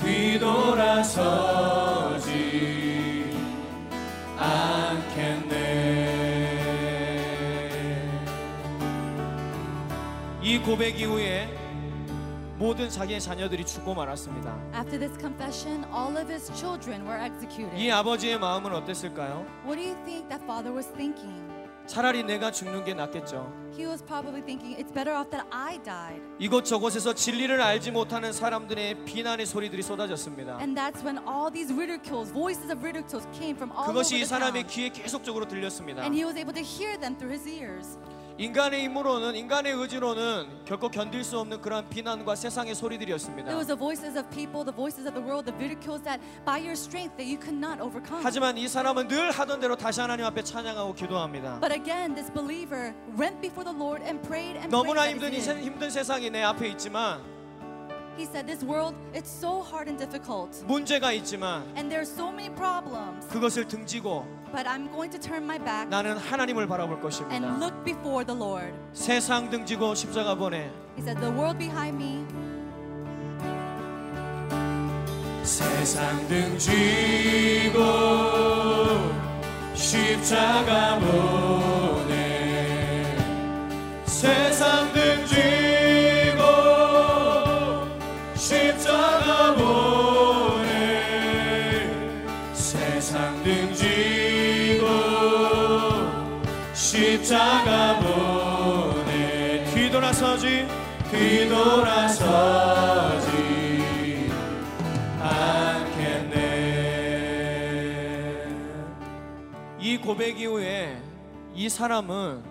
뒤돌아서지 0.00 1.20
않겠네. 4.38 5.52
이 10.40 10.58
고백 10.58 10.98
이후에 10.98 11.61
모든 12.62 12.88
자기의 12.88 13.20
자녀들이 13.20 13.66
죽고 13.66 13.92
말았습니다 13.92 14.56
After 14.72 14.96
this 14.96 15.18
confession, 15.18 15.84
all 15.92 16.16
of 16.16 16.30
his 16.30 16.48
children 16.54 17.02
were 17.02 17.18
executed. 17.20 17.76
이 17.76 17.90
아버지의 17.90 18.38
마음은 18.38 18.72
어땠을까요? 18.72 19.44
What 19.66 19.74
do 19.74 19.82
you 19.82 19.96
think 20.04 20.28
that 20.28 20.44
father 20.44 20.72
was 20.72 20.86
thinking? 20.94 21.42
차라리 21.88 22.22
내가 22.22 22.52
죽는 22.52 22.84
게 22.84 22.94
낫겠죠 22.94 23.52
He 23.76 23.84
was 23.84 24.00
probably 24.04 24.42
thinking, 24.46 24.78
it's 24.78 24.94
better 24.94 25.10
off 25.10 25.28
that 25.30 25.44
I 25.50 25.82
died. 25.82 26.22
이곳저곳에서 26.38 27.14
진리를 27.14 27.60
알지 27.60 27.90
못하는 27.90 28.32
사람들의 28.32 29.06
비난의 29.06 29.44
소리들이 29.44 29.82
쏟아졌습니다 29.82 30.58
And 30.60 30.78
that's 30.78 31.02
when 31.02 31.18
all 31.26 31.50
these 31.50 31.74
ridicules, 31.74 32.30
voices 32.30 32.70
of 32.70 32.78
ridicules 32.86 33.26
came 33.34 33.58
from 33.58 33.74
all 33.74 33.90
over 33.90 33.98
그것이 33.98 34.10
the 34.14 34.22
이 34.22 34.24
사람의 34.24 34.62
town. 34.62 34.70
귀에 34.70 34.88
계속적으로 34.90 35.48
들렸습니다 35.48 36.02
And 36.02 36.14
he 36.14 36.22
was 36.22 36.38
able 36.38 36.54
to 36.54 36.62
hear 36.62 36.94
them 36.94 37.18
through 37.18 37.34
his 37.34 37.42
ears. 37.50 37.98
인간의 38.38 38.84
힘으로는 38.84 39.36
인간의 39.36 39.72
의지로는 39.72 40.64
결코 40.64 40.88
견딜 40.88 41.22
수 41.22 41.38
없는 41.38 41.60
그러한 41.60 41.88
비난과 41.88 42.34
세상의 42.34 42.74
소리들이었습니다. 42.74 43.48
It 43.50 43.56
was 43.56 43.66
the 43.66 43.78
voices 43.78 44.16
of 44.18 44.28
people, 44.30 44.64
the 44.64 44.74
voices 44.74 45.06
of 45.06 45.14
the 45.14 45.22
world, 45.22 45.44
the 45.44 45.56
ridicules 45.56 46.02
that 46.04 46.20
by 46.44 46.58
your 46.58 46.72
strength 46.72 47.16
that 47.16 47.28
you 47.28 47.38
could 47.38 47.56
not 47.56 47.80
overcome. 47.80 48.22
하지만 48.24 48.56
이 48.56 48.66
사람은 48.66 49.08
늘 49.08 49.30
하던 49.30 49.60
대로 49.60 49.76
다시 49.76 50.00
하나님 50.00 50.24
앞에 50.26 50.42
찬양하고 50.42 50.94
기도합니다. 50.94 51.60
But 51.60 51.72
again, 51.72 52.14
this 52.14 52.32
believer 52.32 52.94
went 53.18 53.40
before 53.40 53.64
the 53.64 53.76
Lord 53.76 54.02
and 54.02 54.20
prayed 54.26 54.56
and 54.56 54.68
prayed. 54.68 54.72
너무나 54.72 55.08
힘든. 55.08 55.32
힘든 55.32 55.90
세상이 55.90 56.30
내 56.30 56.42
앞에 56.42 56.68
있지만 56.68 57.20
He 58.16 58.26
said, 58.26 58.46
This 58.46 58.62
world, 58.62 58.94
it's 59.14 59.30
so 59.30 59.62
hard 59.62 59.88
and 59.88 59.98
difficult. 59.98 60.62
문제가 60.66 61.12
있지만 61.12 61.64
And 61.76 61.90
there 61.90 62.00
are 62.00 62.06
so 62.06 62.30
many 62.30 62.50
problems. 62.54 63.26
그것을 63.28 63.66
등지고 63.66 64.26
But 64.52 64.66
I'm 64.68 64.90
going 64.92 65.10
to 65.12 65.18
turn 65.18 65.44
my 65.44 65.58
back 65.58 65.88
나는 65.88 66.18
하나님을 66.18 66.66
바라볼 66.66 66.96
and 66.96 67.02
것입니다. 67.02 67.58
look 67.58 67.74
before 67.84 68.24
the 68.24 68.38
Lord. 68.38 68.72
세상 68.92 69.48
등지고 69.48 69.94
십자가 69.94 70.34
보내 70.34 70.70
He 70.96 71.02
said, 71.02 71.18
The 71.20 71.32
world 71.32 71.58
behind 71.58 71.96
me, 71.96 72.26
세상 75.42 76.28
등지고 76.28 77.80
십자가 79.74 80.98
보내 80.98 83.16
세상 84.04 84.91
뒤돌아서지 101.12 102.30
않겠네. 105.20 106.56
이 109.78 109.98
고백 109.98 110.40
이후에 110.40 111.00
이 111.54 111.68
사람은 111.68 112.42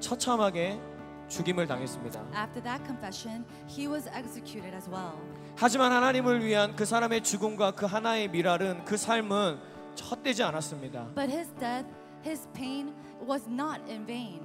처참하게 0.00 0.80
죽임을 1.28 1.66
당했습니다. 1.66 2.20
after 2.36 2.62
that 2.62 2.84
confession, 2.84 3.44
he 3.68 3.86
was 3.88 4.08
executed 4.08 4.74
as 4.74 4.88
well. 4.90 5.12
하지만 5.56 5.92
하나님을 5.92 6.44
위한 6.44 6.74
그 6.76 6.84
사람의 6.84 7.22
죽음과 7.22 7.72
그 7.72 7.86
하나의 7.86 8.28
미랄은 8.28 8.84
그 8.84 8.96
삶은 8.96 9.58
헛되지 10.10 10.42
않았습니다. 10.42 11.06
But 11.14 11.32
his 11.32 11.48
death, 11.58 11.88
his 12.24 12.48
pain 12.52 12.92
was 13.26 13.48
not 13.48 13.80
in 13.88 14.04
vain. 14.06 14.40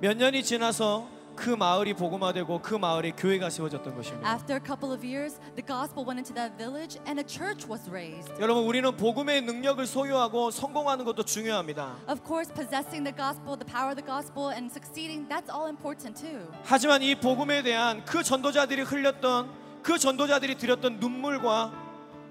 몇 0.00 0.16
년이 0.16 0.42
지나서 0.44 1.06
그 1.40 1.48
마을이 1.48 1.94
복음화되고 1.94 2.60
그 2.60 2.74
마을에 2.74 3.12
교회가 3.12 3.48
세워졌던 3.48 3.96
것입니다. 3.96 4.30
After 4.30 4.60
a 4.60 4.62
couple 4.62 4.92
of 4.94 5.02
years, 5.02 5.40
the 5.56 5.64
gospel 5.64 6.04
went 6.04 6.20
into 6.20 6.34
that 6.34 6.52
village 6.58 7.00
and 7.08 7.16
a 7.18 7.24
church 7.24 7.64
was 7.66 7.88
raised. 7.88 8.30
여러분 8.38 8.64
우리는 8.64 8.94
복음의 8.94 9.40
능력을 9.40 9.86
소유하고 9.86 10.50
성공하는 10.50 11.06
것도 11.06 11.22
중요합니다. 11.22 11.96
Of 12.10 12.20
course, 12.26 12.52
possessing 12.52 13.08
the 13.08 13.16
gospel, 13.16 13.56
the 13.56 13.64
power 13.64 13.88
of 13.88 13.96
the 13.96 14.04
gospel, 14.04 14.52
and 14.52 14.68
succeeding, 14.68 15.26
that's 15.32 15.48
all 15.48 15.64
important 15.72 16.12
too. 16.12 16.44
하지만 16.62 17.00
이 17.00 17.14
복음에 17.14 17.62
대한 17.62 18.04
그 18.04 18.22
전도자들이 18.22 18.82
흘렸던 18.82 19.48
그 19.82 19.96
전도자들이 19.96 20.58
드렸던 20.58 21.00
눈물과 21.00 21.72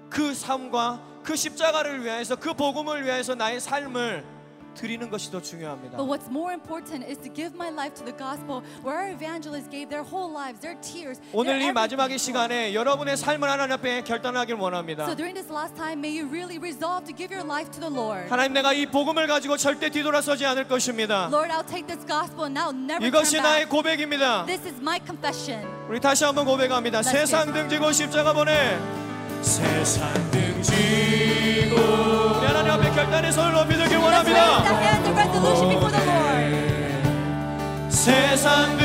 그 0.08 0.32
삶과 0.32 1.02
그 1.24 1.34
십자가를 1.34 2.04
위하여서 2.04 2.36
그 2.36 2.54
복음을 2.54 3.04
위하여서 3.04 3.34
나의 3.34 3.58
삶을 3.58 4.39
드리는 4.80 5.10
것이 5.10 5.30
더 5.30 5.40
중요합니다. 5.42 5.98
But 5.98 6.08
what's 6.08 6.30
more 6.30 6.52
important 6.54 7.04
is 7.04 7.18
to 7.20 7.28
give 7.32 7.52
my 7.54 7.68
life 7.68 7.92
to 8.00 8.04
the 8.04 8.16
gospel 8.16 8.62
where 8.80 8.96
our 8.96 9.12
evangelists 9.12 9.68
gave 9.68 9.92
their 9.92 10.00
whole 10.02 10.32
lives, 10.32 10.60
their 10.64 10.80
tears. 10.80 11.20
오늘 11.32 11.60
their 11.60 11.68
이 11.68 11.72
마지막의 11.72 12.16
everything. 12.16 12.24
시간에 12.24 12.72
여러분의 12.72 13.16
삶을 13.18 13.44
하나님 13.48 13.74
앞에 13.74 14.02
결단하길 14.04 14.54
원합니다. 14.56 15.04
So 15.04 15.14
during 15.14 15.36
this 15.36 15.52
last 15.52 15.76
time, 15.76 16.00
may 16.00 16.08
you 16.16 16.24
really 16.26 16.56
resolve 16.56 17.04
to 17.04 17.12
give 17.12 17.28
your 17.28 17.44
life 17.44 17.68
to 17.76 17.80
the 17.80 17.92
Lord. 17.92 18.30
하나님 18.30 18.54
내가 18.54 18.72
이 18.72 18.86
복음을 18.86 19.26
가지고 19.26 19.58
절대 19.58 19.90
뒤돌아서지 19.90 20.46
않을 20.46 20.66
것입니다. 20.66 21.28
Lord, 21.28 21.52
I'll 21.52 21.66
take 21.68 21.86
this 21.86 22.00
gospel 22.06 22.48
and 22.48 22.56
I'll 22.56 22.72
never 22.72 23.04
이것이 23.04 23.36
turn 23.36 23.44
나의 23.44 23.68
back. 23.68 23.76
고백입니다. 23.76 24.46
This 24.46 24.64
is 24.66 24.80
my 24.80 24.98
confession. 25.04 25.66
우리 25.88 26.00
다시 26.00 26.24
한번 26.24 26.46
고백합니다. 26.46 27.00
Let's 27.00 27.10
세상 27.10 27.52
등지고 27.52 27.92
십자가 27.92 28.32
보내 28.32 28.78
세상 29.42 30.08
등지고 30.30 32.19
결단의 33.20 33.32
손을 33.32 33.52
높이 33.52 33.76
들길 33.76 33.98
Let's 33.98 34.06
raise 34.06 34.24
the 34.24 34.40
원합니다. 34.40 34.80
세상 37.90 38.76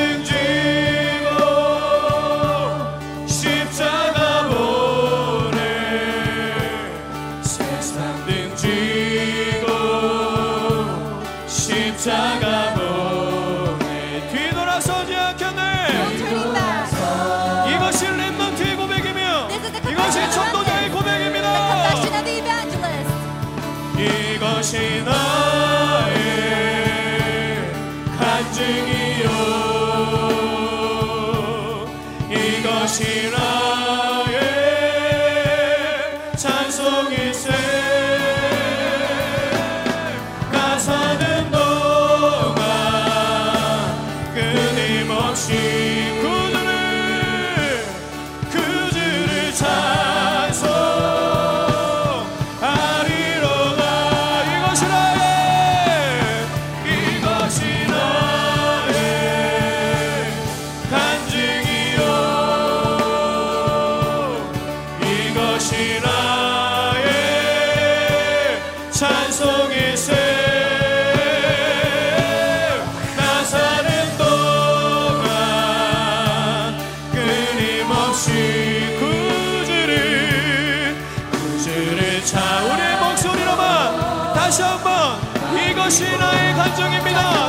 찬송입니다 86.76 87.45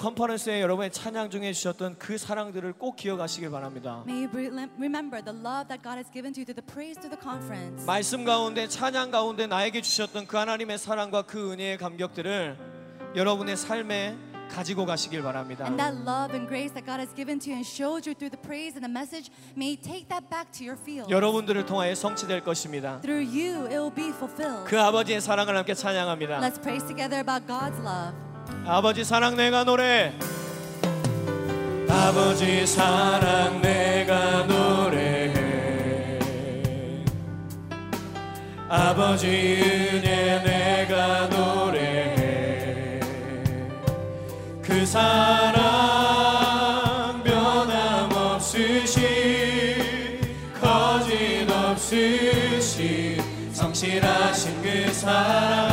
컨퍼런스에 0.00 0.62
여러분의 0.62 0.90
찬양 0.90 1.28
중에 1.28 1.52
주셨던 1.52 1.98
그 1.98 2.16
사랑들을 2.16 2.72
꼭 2.72 2.96
기억하시길 2.96 3.50
바랍니다. 3.50 4.02
May 4.08 4.24
you 4.24 4.30
re- 4.32 4.68
remember 4.78 5.22
the 5.22 5.38
love 5.38 5.68
that 5.68 5.82
God 5.82 6.00
has 6.00 6.10
given 6.10 6.32
to 6.32 6.40
you 6.40 6.46
through 6.46 6.56
the 6.56 6.64
praise 6.64 6.96
through 6.96 7.12
the 7.12 7.20
conference. 7.20 7.84
말씀 7.84 8.24
가운데 8.24 8.66
찬양 8.66 9.10
가운데 9.10 9.46
나에게 9.46 9.82
주셨던 9.82 10.26
그 10.26 10.38
하나님의 10.38 10.78
사랑과 10.78 11.20
그 11.20 11.52
은혜의 11.52 11.76
감격들을 11.76 12.56
여러분의 13.14 13.58
삶에 13.58 14.16
가지고 14.48 14.86
가시길 14.86 15.22
바랍니다. 15.22 15.66
And 15.66 15.76
that 15.76 15.92
love 16.00 16.32
and 16.32 16.48
grace 16.48 16.72
that 16.72 16.88
God 16.88 16.96
has 16.96 17.12
given 17.14 17.38
to 17.38 17.52
you 17.52 17.60
and 17.60 17.68
showed 17.68 18.08
you 18.08 18.16
through 18.16 18.32
the 18.32 18.40
praise 18.40 18.72
and 18.72 18.80
the 18.80 18.88
message, 18.88 19.28
may 19.52 19.76
take 19.76 20.08
that 20.08 20.24
back 20.32 20.48
to 20.56 20.64
your 20.64 20.80
field. 20.80 21.12
여러분들을 21.12 21.66
통하여 21.66 21.94
성취될 21.94 22.40
것입니다. 22.40 23.04
Through 23.04 23.28
you, 23.28 23.68
it 23.68 23.76
will 23.76 23.92
be 23.92 24.08
fulfilled. 24.16 24.64
그 24.64 24.80
아버지의 24.80 25.20
사랑을 25.20 25.54
함께 25.60 25.74
찬양합니다. 25.74 26.40
Let's 26.40 26.56
praise 26.56 26.88
together 26.88 27.20
about 27.20 27.44
God's 27.44 27.76
love. 27.84 28.29
아버지 28.66 29.04
사랑 29.04 29.36
내가 29.36 29.64
노래. 29.64 30.12
아버지 32.10 32.66
사랑 32.66 33.60
내가 33.60 34.44
노래해 34.44 35.34
아버지 38.68 39.26
은혜 39.26 40.42
내가 40.42 41.28
노래해 41.28 43.00
그 44.62 44.86
사랑 44.86 45.60
변함없으시 47.22 49.00
거짓없으시 51.80 53.20
성실하신 53.52 54.62
그 54.62 54.92
사랑 54.92 55.69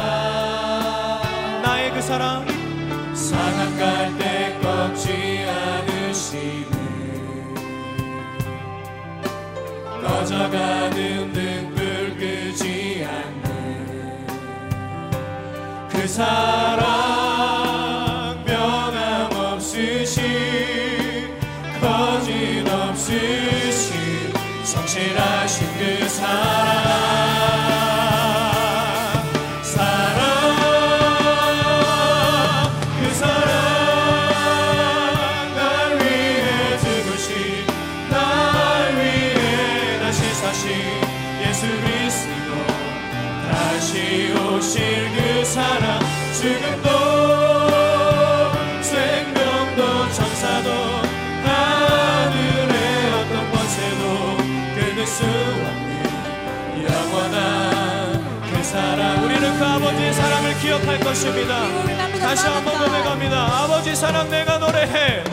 갈대 3.77 4.57
꺾지 4.59 5.45
않으시는 5.47 6.71
꺼져가는 10.01 11.31
등불 11.33 12.17
끄지 12.17 13.05
않는 13.07 14.27
그 15.89 16.07
사랑 16.07 16.83
변함없으시 18.45 20.21
거짓없으시 21.79 23.13
성실하 24.63 25.36
아버지의 59.87 60.13
사랑을 60.13 60.53
기억할 60.59 60.99
것입니다. 60.99 61.61
다시 62.19 62.45
한번. 62.45 62.77
고백합니다. 62.77 63.63
아버지 63.63 63.95
사랑 63.95 64.29
내가 64.29 64.57
노래해. 64.57 65.23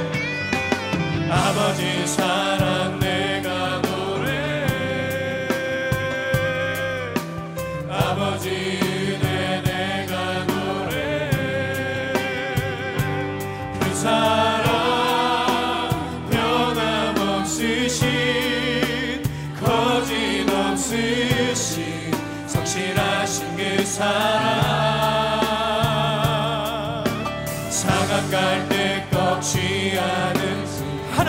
아버지 1.29 2.07
사랑 2.07 3.01
내 3.01 3.34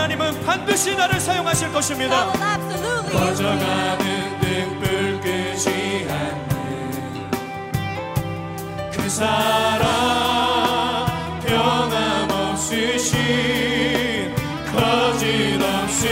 하나님은 0.05 0.45
반드시 0.45 0.95
나를 0.95 1.19
사용하실 1.19 1.73
것입니다. 1.73 2.27
꺼져가는 3.11 4.39
등불 4.39 5.19
끄지 5.19 6.07
않는 6.07 7.31
그 8.91 9.09
사랑 9.09 9.81
변함없으신 11.43 13.15
거짓없으신 14.75 16.05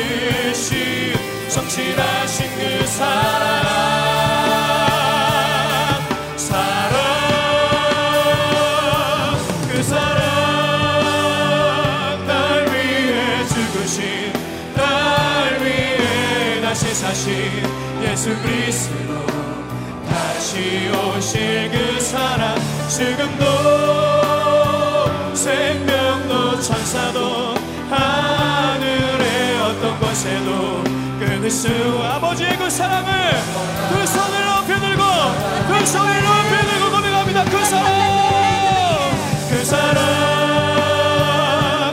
성실하신 1.50 2.50
그 2.58 2.88
사랑 2.88 3.63
그리스도 18.24 19.26
다시 20.08 20.90
오실 20.90 21.70
그 21.70 22.00
사랑 22.00 22.56
지금도 22.88 23.44
생명도 25.36 26.62
천사도 26.62 27.56
하늘의 27.90 29.60
어떤 29.60 30.00
곳에도 30.00 30.82
끊을 31.20 31.52
수 31.52 31.68
아버지의 32.02 32.58
그 32.58 32.70
사랑을 32.70 33.12
그 33.90 34.08
손을 34.08 34.46
높이 34.46 34.80
들고 34.80 35.04
그 35.68 35.86
손을 35.86 36.24
높이 36.24 36.66
들고 36.66 36.92
고백합니다. 36.92 37.44
그 37.44 37.66
사랑 37.66 37.92
그 39.50 39.66
사랑 39.66 39.94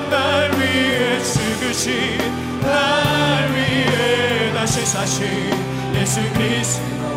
날 0.09 0.53
위해 0.61 1.21
죽으신 1.25 2.19
날 2.63 3.53
위해 3.53 4.53
다시 4.55 4.87
사신 4.87 5.70
예수 6.01 6.21
그리스도 6.33 7.15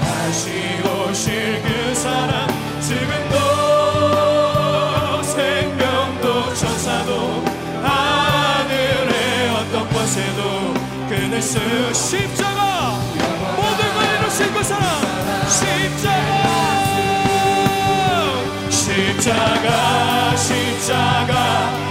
다시 0.00 0.50
오실 0.82 1.62
그 1.62 1.94
사랑 1.94 2.48
지금도 2.80 3.36
생명도 5.22 6.52
천사도 6.52 7.44
하늘의 7.80 9.50
어떤 9.50 9.88
곳에도 9.88 10.74
끊을 11.08 11.40
수 11.40 11.60
십자가. 11.94 12.98
모든 13.56 13.94
걸 13.94 14.04
이루신 14.18 14.52
그 14.52 14.64
사랑 14.64 14.84
십자가. 15.48 16.42
십자가 18.68 20.36
십자가 20.36 21.81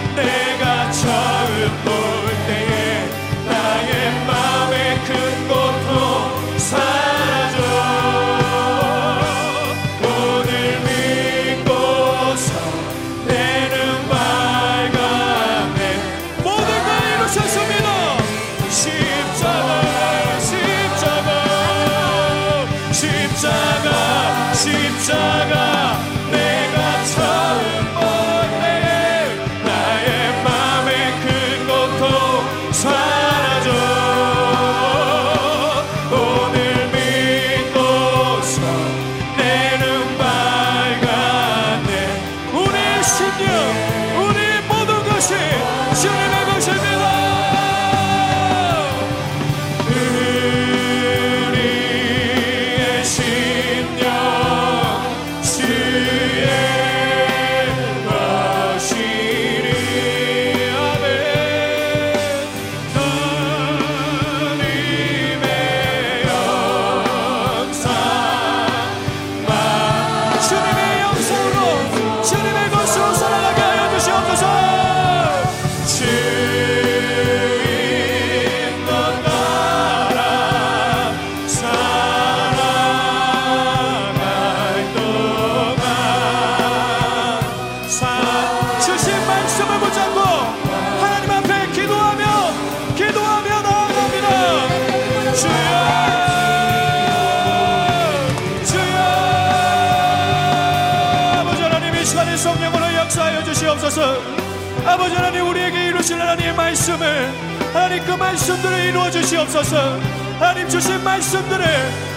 아버지 104.91 105.15
하나님 105.15 105.47
우리에게 105.47 105.87
이루실 105.87 106.19
하나님의 106.19 106.53
말씀을 106.53 107.33
하나님 107.73 108.03
그 108.05 108.11
말씀들을 108.11 108.79
이루어 108.87 109.09
주시옵소서. 109.09 109.97
하나님 110.37 110.67
주신 110.67 111.01
말씀들을 111.01 111.65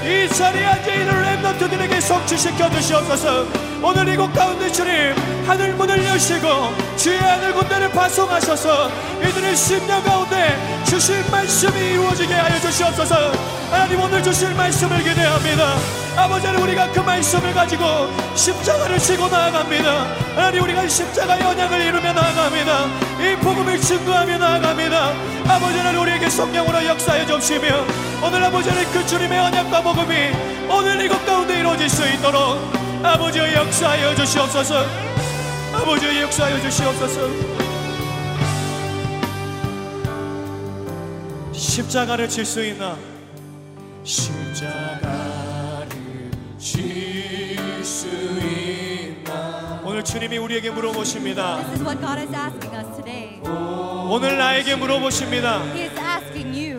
이 0.04 0.28
자리에 0.28 0.64
앉아있는 0.66 1.22
랩너트들에게 1.22 2.00
성취시켜 2.00 2.68
주시옵소서. 2.70 3.46
오늘 3.80 4.08
이곳 4.08 4.32
가운데 4.32 4.72
주님 4.72 5.14
하늘 5.46 5.74
문을 5.74 6.04
여시고 6.04 6.74
주의 6.96 7.16
하늘 7.16 7.52
군대를 7.52 7.90
파송하셔서 7.90 8.90
이들의 9.20 9.56
심령 9.56 10.02
가운데 10.02 10.82
주신 10.84 11.14
말씀이 11.30 11.78
이루어지게 11.78 12.34
하여 12.34 12.58
주시옵소서. 12.60 13.32
하나님 13.70 14.00
오늘 14.00 14.20
주실 14.20 14.52
말씀을 14.52 14.98
기대합니다 14.98 16.03
아버지 16.16 16.46
하나님 16.46 16.66
우리가 16.66 16.90
그 16.92 17.00
말씀을 17.00 17.52
가지고 17.52 17.84
십자가를 18.36 18.98
지고 18.98 19.28
나아갑니다. 19.28 20.06
하나님 20.36 20.62
우리가 20.62 20.88
십자가 20.88 21.38
연약을 21.40 21.80
이루며 21.80 22.12
나아갑니다. 22.12 22.86
이 23.20 23.36
복음을 23.36 23.80
증거하며 23.80 24.38
나아갑니다. 24.38 25.12
아버지 25.48 25.78
하나님 25.78 26.00
우리에게 26.00 26.30
성령으로 26.30 26.86
역사해 26.86 27.26
주시며 27.26 27.84
오늘 28.22 28.44
아버지 28.44 28.68
하나님 28.70 28.90
그 28.92 29.06
주님의 29.06 29.38
언약과 29.38 29.82
복음이 29.82 30.14
오늘 30.70 31.04
이곳 31.04 31.24
가운데 31.26 31.58
이루어질 31.58 31.88
수 31.88 32.06
있도록 32.08 32.58
아버지의 33.02 33.54
역사하여 33.54 34.14
주시옵소서. 34.14 34.86
아버지의 35.74 36.22
역사하여 36.22 36.60
주시옵소서. 36.60 37.20
십자가를 41.52 42.28
질 42.28 42.44
수 42.44 42.64
있나? 42.64 42.96
십자가 44.04 45.33
주님이 50.14 50.38
우리에게 50.38 50.70
물어보십니다 50.70 51.56
This 51.56 51.72
is 51.72 51.82
what 51.82 52.00
God 52.00 52.20
is 52.20 52.32
asking 52.32 52.76
us 52.76 52.86
today. 52.94 53.40
오늘 54.08 54.38
나에게 54.38 54.76
물어보십니다 54.76 55.60
He 55.74 55.88
is 55.88 55.98
asking 55.98 56.54
you. 56.54 56.78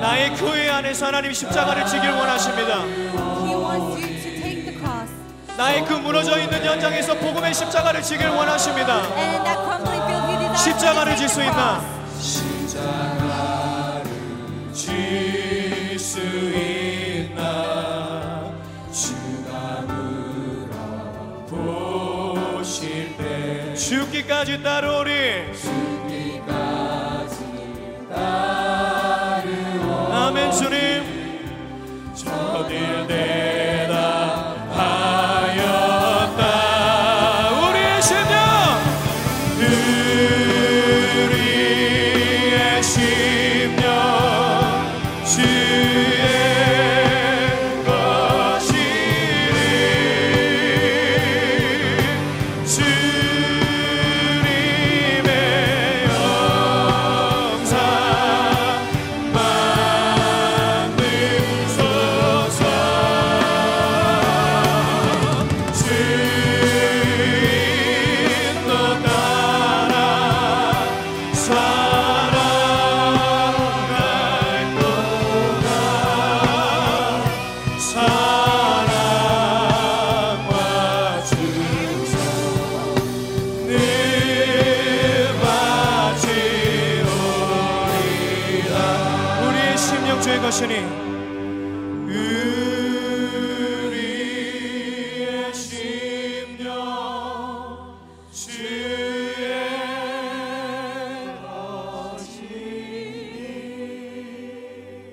나의 0.00 0.36
교회 0.36 0.70
안에서 0.70 1.06
하나님 1.06 1.32
십자가를 1.32 1.86
지길 1.86 2.08
원하십니다 2.08 2.84
He 2.84 3.56
wants 3.56 3.98
you 3.98 4.22
to 4.22 4.30
take 4.40 4.62
the 4.64 4.78
cross. 4.78 5.10
나의 5.58 5.84
그 5.86 5.94
무너져 5.94 6.38
있는 6.38 6.64
현장에서 6.64 7.14
복음의 7.18 7.52
십자가를 7.52 8.00
지길 8.00 8.28
원하십니다 8.28 8.98
And 9.16 9.18
in 9.18 9.42
that 9.42 9.58
crumbling 9.64 10.02
field, 10.06 10.30
He 10.30 10.38
desires 10.38 10.62
십자가를 10.62 11.16
질 11.16 11.28
수 11.28 11.42
있나. 11.42 11.82
질 14.72 15.29
죽기까지 24.30 24.62
따르오리 24.62 25.10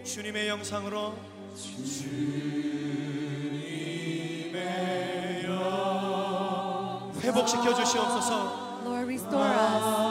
주님의 0.08 0.48
영상으로. 0.48 1.16
주님의 1.54 2.14
영 5.44 7.12
회복시켜 7.22 7.74
주시옵소서. 7.74 8.80
Lord, 8.86 9.04
restore 9.04 9.44
us. 9.44 10.07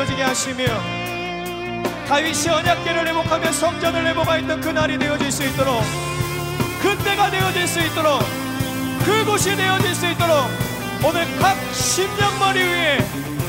되어지게 0.00 0.22
하시며 0.22 0.64
다윗이 2.08 2.48
언약계를 2.48 3.06
회복하며 3.08 3.52
성전을 3.52 4.06
회복하였던 4.06 4.60
그날이 4.62 4.98
되어질 4.98 5.30
수 5.30 5.44
있도록 5.44 5.82
그때가 6.80 7.30
되어질 7.30 7.68
수 7.68 7.80
있도록 7.80 8.22
그곳이 9.04 9.54
되어질 9.54 9.94
수 9.94 10.06
있도록 10.06 10.46
오늘 11.06 11.26
각 11.38 11.54
심령머리 11.74 12.60
위에 12.60 12.98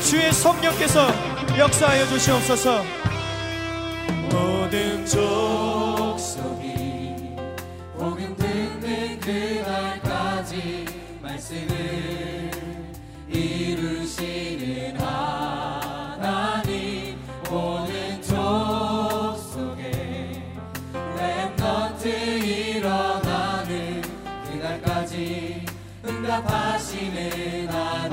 주의 0.02 0.32
성령께서 0.32 1.08
역사하여 1.56 2.06
주시옵소서. 2.06 2.82
모든 4.30 5.06
족속이 5.06 6.66
복음 7.96 8.36
듣는 8.36 9.20
그날까지 9.20 10.86
말씀을 11.22 12.11
응답하시는 26.22 28.11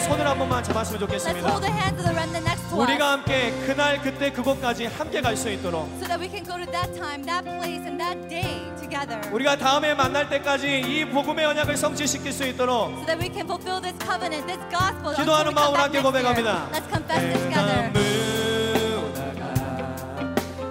손을 0.00 0.26
한 0.26 0.38
번만 0.38 0.62
잡았으면 0.64 1.00
Let's 1.00 1.06
좋겠습니다 1.06 1.48
hold 1.48 1.62
the 1.66 1.72
hands 1.72 1.98
of 1.98 2.04
the 2.04 2.14
remnant 2.16 2.44
next 2.46 2.68
to 2.70 2.76
us 2.80 2.88
우리가 2.90 3.12
함께 3.12 3.50
그날 3.66 4.00
그때 4.02 4.30
그곳까지 4.32 4.86
함께 4.86 5.20
갈 5.20 5.36
수 5.36 5.50
있도록 5.50 5.88
so 6.00 6.06
that 6.06 6.18
we 6.20 6.28
can 6.28 6.44
go 6.44 6.56
to 6.56 6.66
that 6.72 6.90
time, 6.98 7.22
that 7.24 7.44
place, 7.44 7.84
and 7.86 7.98
that 7.98 8.18
day 8.28 8.60
together. 8.80 9.20
우리가 9.32 9.56
다음에 9.56 9.94
만날 9.94 10.28
때까지 10.28 10.80
이 10.80 11.04
복음의 11.06 11.44
언약을 11.46 11.76
성취시킬 11.76 12.32
수 12.32 12.44
있도록 12.46 12.90
So 12.98 13.06
that 13.06 13.18
we 13.20 13.28
can 13.32 13.46
fulfill 13.46 13.80
this 13.80 13.96
covenant, 14.04 14.46
this 14.46 14.60
gospel. 14.70 15.14
until 15.14 15.24
기도하는 15.24 15.50
we 15.50 15.54
come 15.54 15.60
마음으로 15.60 15.78
back 15.78 15.84
함께 15.84 15.98
next 16.00 16.08
year. 16.08 16.10
고백합니다. 16.10 16.68
Let's 16.72 16.88
confess 16.90 17.20
this 17.20 17.42
together. 17.44 17.90
문화가 17.90 18.10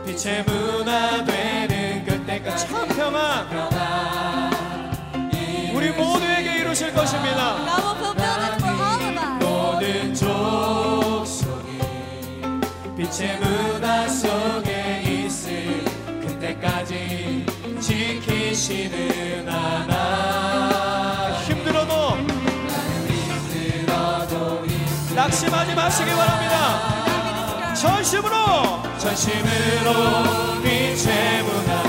빛의 0.05 0.43
문화 0.43 1.23
되는 1.23 2.05
그때까지 2.05 2.67
참 2.67 2.87
평안 2.89 3.47
우리 5.73 5.89
모두에게 5.91 6.57
이루실 6.59 6.93
것입니다 6.93 7.55
God 7.65 7.81
will 7.81 7.95
fulfill 7.97 8.28
빛의 13.09 13.39
문화 13.39 14.07
속에 14.07 15.01
있을 15.03 15.83
그때까지 16.21 17.43
지키시는 17.81 19.49
하나. 19.49 21.31
힘들어도 21.47 22.17
낙심하지 25.15 25.73
마시기 25.73 26.11
바랍니다. 26.11 27.73
전심으로. 27.73 28.35
전심으로 28.99 30.61
빛의 30.61 31.43
문화 31.43 31.88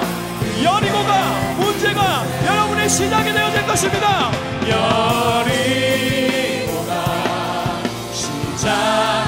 시작이 2.91 3.31
되어진 3.31 3.65
것입니다. 3.65 4.29
열이 4.67 5.47
오나 6.67 7.81
시작. 8.11 9.20